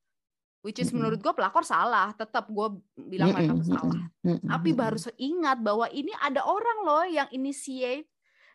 which 0.60 0.76
is 0.76 0.92
mm-hmm. 0.92 1.08
menurut 1.08 1.18
gue 1.24 1.32
pelakor 1.32 1.64
salah 1.64 2.12
tetap 2.12 2.52
gue 2.52 2.68
bilang 3.00 3.32
mm-hmm. 3.32 3.48
mereka 3.48 3.60
tuh 3.64 3.68
salah 3.72 4.04
mm-hmm. 4.20 4.48
tapi 4.52 4.70
baru 4.76 4.98
ingat 5.16 5.58
bahwa 5.64 5.88
ini 5.88 6.12
ada 6.20 6.44
orang 6.44 6.78
loh 6.84 7.04
yang 7.08 7.28
initiate 7.32 8.11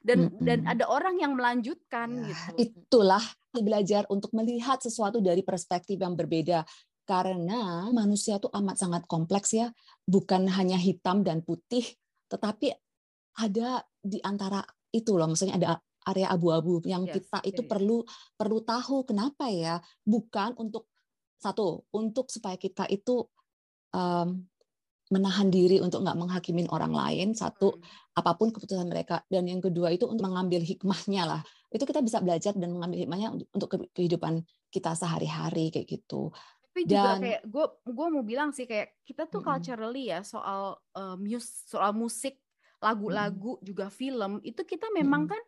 dan 0.08 0.32
mm-hmm. 0.32 0.46
dan 0.48 0.60
ada 0.64 0.88
orang 0.88 1.20
yang 1.20 1.36
melanjutkan 1.36 2.24
ya, 2.24 2.32
gitu. 2.56 2.72
itulah 2.72 3.24
belajar 3.52 4.08
untuk 4.08 4.32
melihat 4.32 4.80
sesuatu 4.80 5.20
dari 5.20 5.44
perspektif 5.44 6.00
yang 6.00 6.16
berbeda. 6.16 6.64
Karena 7.08 7.88
manusia 7.92 8.36
itu 8.36 8.52
amat 8.52 8.76
sangat 8.80 9.04
kompleks 9.08 9.56
ya, 9.56 9.72
bukan 10.04 10.48
hanya 10.52 10.76
hitam 10.76 11.24
dan 11.24 11.40
putih, 11.40 11.84
tetapi 12.28 12.76
ada 13.40 13.84
di 14.00 14.20
antara 14.24 14.60
itu 14.92 15.16
loh, 15.16 15.32
maksudnya 15.32 15.56
ada 15.56 15.80
area 16.08 16.32
abu-abu 16.32 16.84
yang 16.88 17.08
yes, 17.08 17.20
kita 17.20 17.40
itu 17.48 17.62
yeah. 17.64 17.70
perlu 17.72 17.98
perlu 18.36 18.60
tahu 18.64 19.08
kenapa 19.08 19.48
ya, 19.48 19.80
bukan 20.04 20.56
untuk 20.60 20.92
satu 21.40 21.88
untuk 21.96 22.28
supaya 22.28 22.60
kita 22.60 22.92
itu 22.92 23.24
um, 23.96 24.44
menahan 25.08 25.48
diri 25.48 25.80
untuk 25.80 26.04
nggak 26.04 26.18
menghakimin 26.20 26.68
orang 26.68 26.92
lain 26.92 27.32
satu 27.32 27.80
hmm. 27.80 28.20
apa 28.20 28.32
pun 28.36 28.52
keputusan 28.52 28.88
mereka 28.92 29.24
dan 29.32 29.48
yang 29.48 29.64
kedua 29.64 29.96
itu 29.96 30.04
untuk 30.04 30.28
mengambil 30.28 30.60
hikmahnya 30.60 31.24
lah. 31.24 31.42
Itu 31.72 31.88
kita 31.88 32.04
bisa 32.04 32.20
belajar 32.20 32.56
dan 32.56 32.76
mengambil 32.76 33.08
hikmahnya 33.08 33.28
untuk 33.56 33.92
kehidupan 33.96 34.44
kita 34.68 34.96
sehari-hari 34.96 35.72
kayak 35.72 35.88
gitu. 35.88 36.32
Tapi 36.78 36.86
juga 36.86 37.18
Dan, 37.18 37.20
kayak 37.24 37.42
gue 37.48 37.66
gue 37.90 38.08
mau 38.14 38.24
bilang 38.24 38.50
sih 38.54 38.70
kayak 38.70 39.02
kita 39.02 39.26
tuh 39.26 39.42
mm, 39.42 39.48
culturally 39.48 40.14
ya 40.14 40.22
soal 40.22 40.78
uh, 40.94 41.16
mus 41.18 41.66
soal 41.66 41.90
musik 41.96 42.38
lagu-lagu 42.78 43.58
mm, 43.58 43.64
juga 43.66 43.90
film 43.90 44.38
itu 44.46 44.62
kita 44.62 44.94
memang 44.94 45.26
mm, 45.26 45.30
kan 45.34 45.44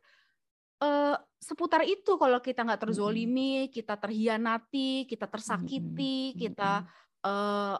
uh, 0.81 1.15
seputar 1.37 1.85
itu. 1.85 2.17
Kalau 2.17 2.41
kita 2.41 2.65
nggak 2.65 2.81
terzolimi 2.89 3.69
kita 3.69 3.99
terhianati 3.99 5.05
kita 5.05 5.29
tersakiti 5.29 6.33
kita 6.33 6.89
uh, 7.21 7.77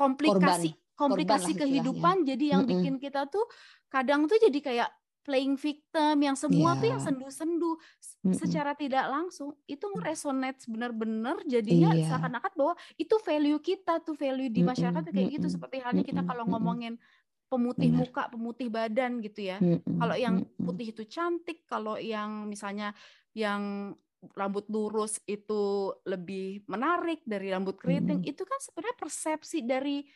komplikasi. 0.00 0.79
Komplikasi 1.00 1.56
kehidupan 1.56 2.28
jadi 2.28 2.60
yang 2.60 2.68
bikin 2.68 3.00
kita 3.00 3.24
tuh 3.32 3.48
kadang 3.88 4.28
tuh 4.28 4.36
jadi 4.36 4.60
kayak 4.60 4.90
playing 5.20 5.56
victim 5.56 6.16
yang 6.20 6.36
semua 6.36 6.76
yeah. 6.76 6.80
tuh 6.80 6.88
yang 6.96 7.00
sendu-sendu 7.00 7.72
mm-hmm. 7.76 8.36
secara 8.36 8.72
tidak 8.72 9.04
langsung 9.08 9.52
itu 9.68 9.84
resonate 10.00 10.64
benar-benar 10.64 11.40
jadinya 11.44 11.92
yeah. 11.92 12.08
seakan-akan 12.08 12.52
bahwa 12.56 12.74
itu 12.96 13.14
value 13.20 13.60
kita 13.60 14.00
tuh 14.00 14.16
value 14.16 14.48
di 14.52 14.64
masyarakat 14.64 15.00
mm-hmm. 15.00 15.16
kayak 15.16 15.36
gitu 15.40 15.46
seperti 15.48 15.76
halnya 15.84 16.04
kita 16.04 16.24
kalau 16.24 16.48
ngomongin 16.48 16.96
pemutih 17.50 17.90
Benar. 17.90 18.00
muka, 18.06 18.22
pemutih 18.30 18.68
badan 18.70 19.18
gitu 19.18 19.50
ya. 19.50 19.58
Mm-hmm. 19.58 19.98
Kalau 19.98 20.14
yang 20.14 20.46
putih 20.62 20.94
itu 20.94 21.02
cantik, 21.10 21.66
kalau 21.66 21.98
yang 21.98 22.46
misalnya 22.46 22.94
yang 23.34 23.92
rambut 24.38 24.70
lurus 24.70 25.18
itu 25.26 25.90
lebih 26.06 26.62
menarik 26.70 27.26
dari 27.26 27.50
rambut 27.50 27.74
keriting, 27.74 28.22
mm-hmm. 28.22 28.32
itu 28.32 28.42
kan 28.46 28.58
sebenarnya 28.62 28.96
persepsi 29.02 29.58
dari 29.66 30.06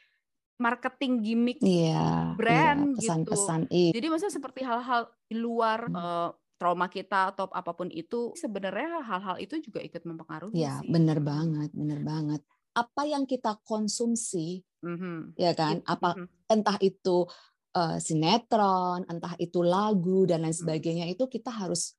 marketing 0.55 1.23
gimmick 1.25 1.59
iya, 1.61 2.35
brand 2.39 2.95
iya, 2.95 2.97
pesan-pesan 2.99 3.61
gitu. 3.67 3.75
Iya. 3.75 3.93
Jadi 3.99 4.07
maksudnya 4.07 4.35
seperti 4.39 4.61
hal-hal 4.63 5.03
di 5.27 5.37
luar 5.37 5.81
hmm. 5.91 5.99
uh, 5.99 6.31
trauma 6.59 6.87
kita 6.87 7.35
atau 7.35 7.51
apa 7.51 7.75
pun 7.75 7.91
itu 7.91 8.33
sebenarnya 8.39 9.03
hal-hal 9.03 9.37
itu 9.43 9.59
juga 9.61 9.83
ikut 9.83 10.03
mempengaruhi. 10.07 10.57
Ya, 10.57 10.81
benar 10.87 11.19
banget, 11.21 11.75
benar 11.75 12.01
banget. 12.01 12.41
Apa 12.75 13.07
yang 13.07 13.27
kita 13.27 13.59
konsumsi, 13.63 14.63
mm-hmm. 14.83 15.39
ya 15.39 15.53
kan? 15.55 15.83
Apa 15.87 16.15
mm-hmm. 16.15 16.55
entah 16.55 16.79
itu 16.83 17.27
uh, 17.75 17.99
sinetron, 17.99 19.07
entah 19.07 19.35
itu 19.39 19.63
lagu 19.63 20.27
dan 20.27 20.47
lain 20.47 20.55
sebagainya 20.55 21.07
mm-hmm. 21.11 21.21
itu 21.21 21.25
kita 21.29 21.51
harus 21.51 21.95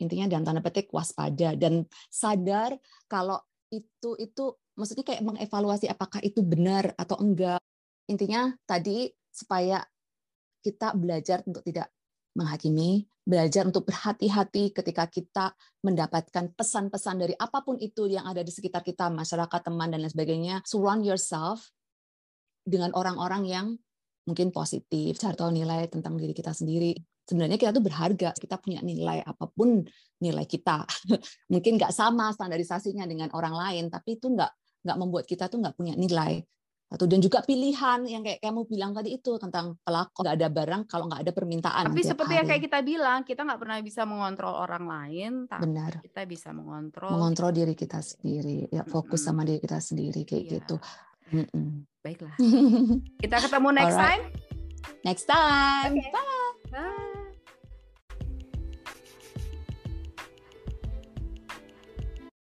intinya 0.00 0.32
dalam 0.32 0.44
tanda 0.48 0.64
petik 0.64 0.88
waspada 0.96 1.52
dan 1.60 1.84
sadar 2.08 2.72
kalau 3.04 3.36
itu 3.68 4.16
itu 4.16 4.44
maksudnya 4.72 5.04
kayak 5.04 5.20
mengevaluasi 5.20 5.86
apakah 5.92 6.24
itu 6.24 6.40
benar 6.40 6.96
atau 6.96 7.20
enggak. 7.20 7.60
Intinya 8.08 8.54
tadi 8.64 9.10
supaya 9.28 9.82
kita 10.60 10.92
belajar 10.96 11.40
untuk 11.44 11.64
tidak 11.64 11.88
menghakimi, 12.36 13.10
belajar 13.26 13.66
untuk 13.66 13.90
berhati-hati 13.90 14.70
ketika 14.70 15.04
kita 15.10 15.46
mendapatkan 15.82 16.54
pesan-pesan 16.54 17.16
dari 17.18 17.34
apa 17.34 17.60
pun 17.66 17.74
itu 17.80 18.06
yang 18.06 18.26
ada 18.26 18.40
di 18.40 18.52
sekitar 18.54 18.86
kita, 18.86 19.10
masyarakat, 19.10 19.60
teman, 19.66 19.90
dan 19.90 20.02
lain 20.04 20.12
sebagainya. 20.12 20.62
Surround 20.62 21.02
yourself 21.02 21.74
dengan 22.62 22.94
orang-orang 22.94 23.42
yang 23.50 23.66
mungkin 24.28 24.54
positif, 24.54 25.18
cari 25.18 25.34
tahu 25.34 25.50
nilai 25.50 25.90
tentang 25.90 26.14
diri 26.14 26.30
kita 26.30 26.54
sendiri. 26.54 26.94
Sebenarnya 27.26 27.58
kita 27.58 27.74
tuh 27.74 27.82
berharga, 27.82 28.30
kita 28.34 28.58
punya 28.62 28.78
nilai 28.82 29.22
apa 29.26 29.50
pun 29.50 29.82
nilai 30.22 30.46
kita. 30.46 30.86
mungkin 31.52 31.78
nggak 31.78 31.90
sama 31.90 32.30
standarisasinya 32.30 33.06
dengan 33.10 33.30
orang 33.34 33.54
lain, 33.54 33.84
tapi 33.90 34.18
itu 34.22 34.30
nggak 34.30 34.52
nggak 34.86 34.96
membuat 34.96 35.24
kita 35.26 35.50
tuh 35.50 35.60
nggak 35.60 35.76
punya 35.76 35.94
nilai 35.98 36.40
atau 36.90 37.06
dan 37.06 37.22
juga 37.22 37.38
pilihan 37.46 38.02
yang 38.02 38.26
kayak 38.26 38.42
kamu 38.42 38.66
bilang 38.66 38.90
tadi 38.90 39.14
itu 39.14 39.38
tentang 39.38 39.78
pelaku 39.86 40.26
nggak 40.26 40.36
ada 40.42 40.48
barang 40.50 40.82
kalau 40.90 41.06
nggak 41.06 41.22
ada 41.22 41.32
permintaan. 41.32 41.84
Tapi 41.86 42.02
seperti 42.02 42.34
hari. 42.34 42.38
yang 42.42 42.46
kayak 42.50 42.62
kita 42.66 42.78
bilang, 42.82 43.18
kita 43.22 43.40
nggak 43.46 43.60
pernah 43.62 43.78
bisa 43.78 44.02
mengontrol 44.02 44.54
orang 44.58 44.84
lain, 44.90 45.32
tapi 45.46 45.70
Benar. 45.70 45.92
kita 46.02 46.22
bisa 46.26 46.50
mengontrol 46.50 47.14
mengontrol 47.14 47.54
diri 47.54 47.78
kita 47.78 48.02
sendiri, 48.02 48.66
ya 48.74 48.82
fokus 48.82 49.22
mm 49.22 49.30
-hmm. 49.30 49.38
sama 49.38 49.46
diri 49.46 49.60
kita 49.62 49.78
sendiri 49.78 50.20
kayak 50.26 50.42
yeah. 50.42 50.52
gitu. 50.58 50.76
Mm 51.30 51.46
-mm. 51.46 51.68
Baiklah. 52.02 52.34
kita 53.22 53.36
ketemu 53.38 53.68
next 53.70 53.94
right. 53.94 54.02
time. 54.02 54.22
Next 55.06 55.24
time. 55.30 55.92
Okay. 55.94 56.10
Bye. 56.74 57.09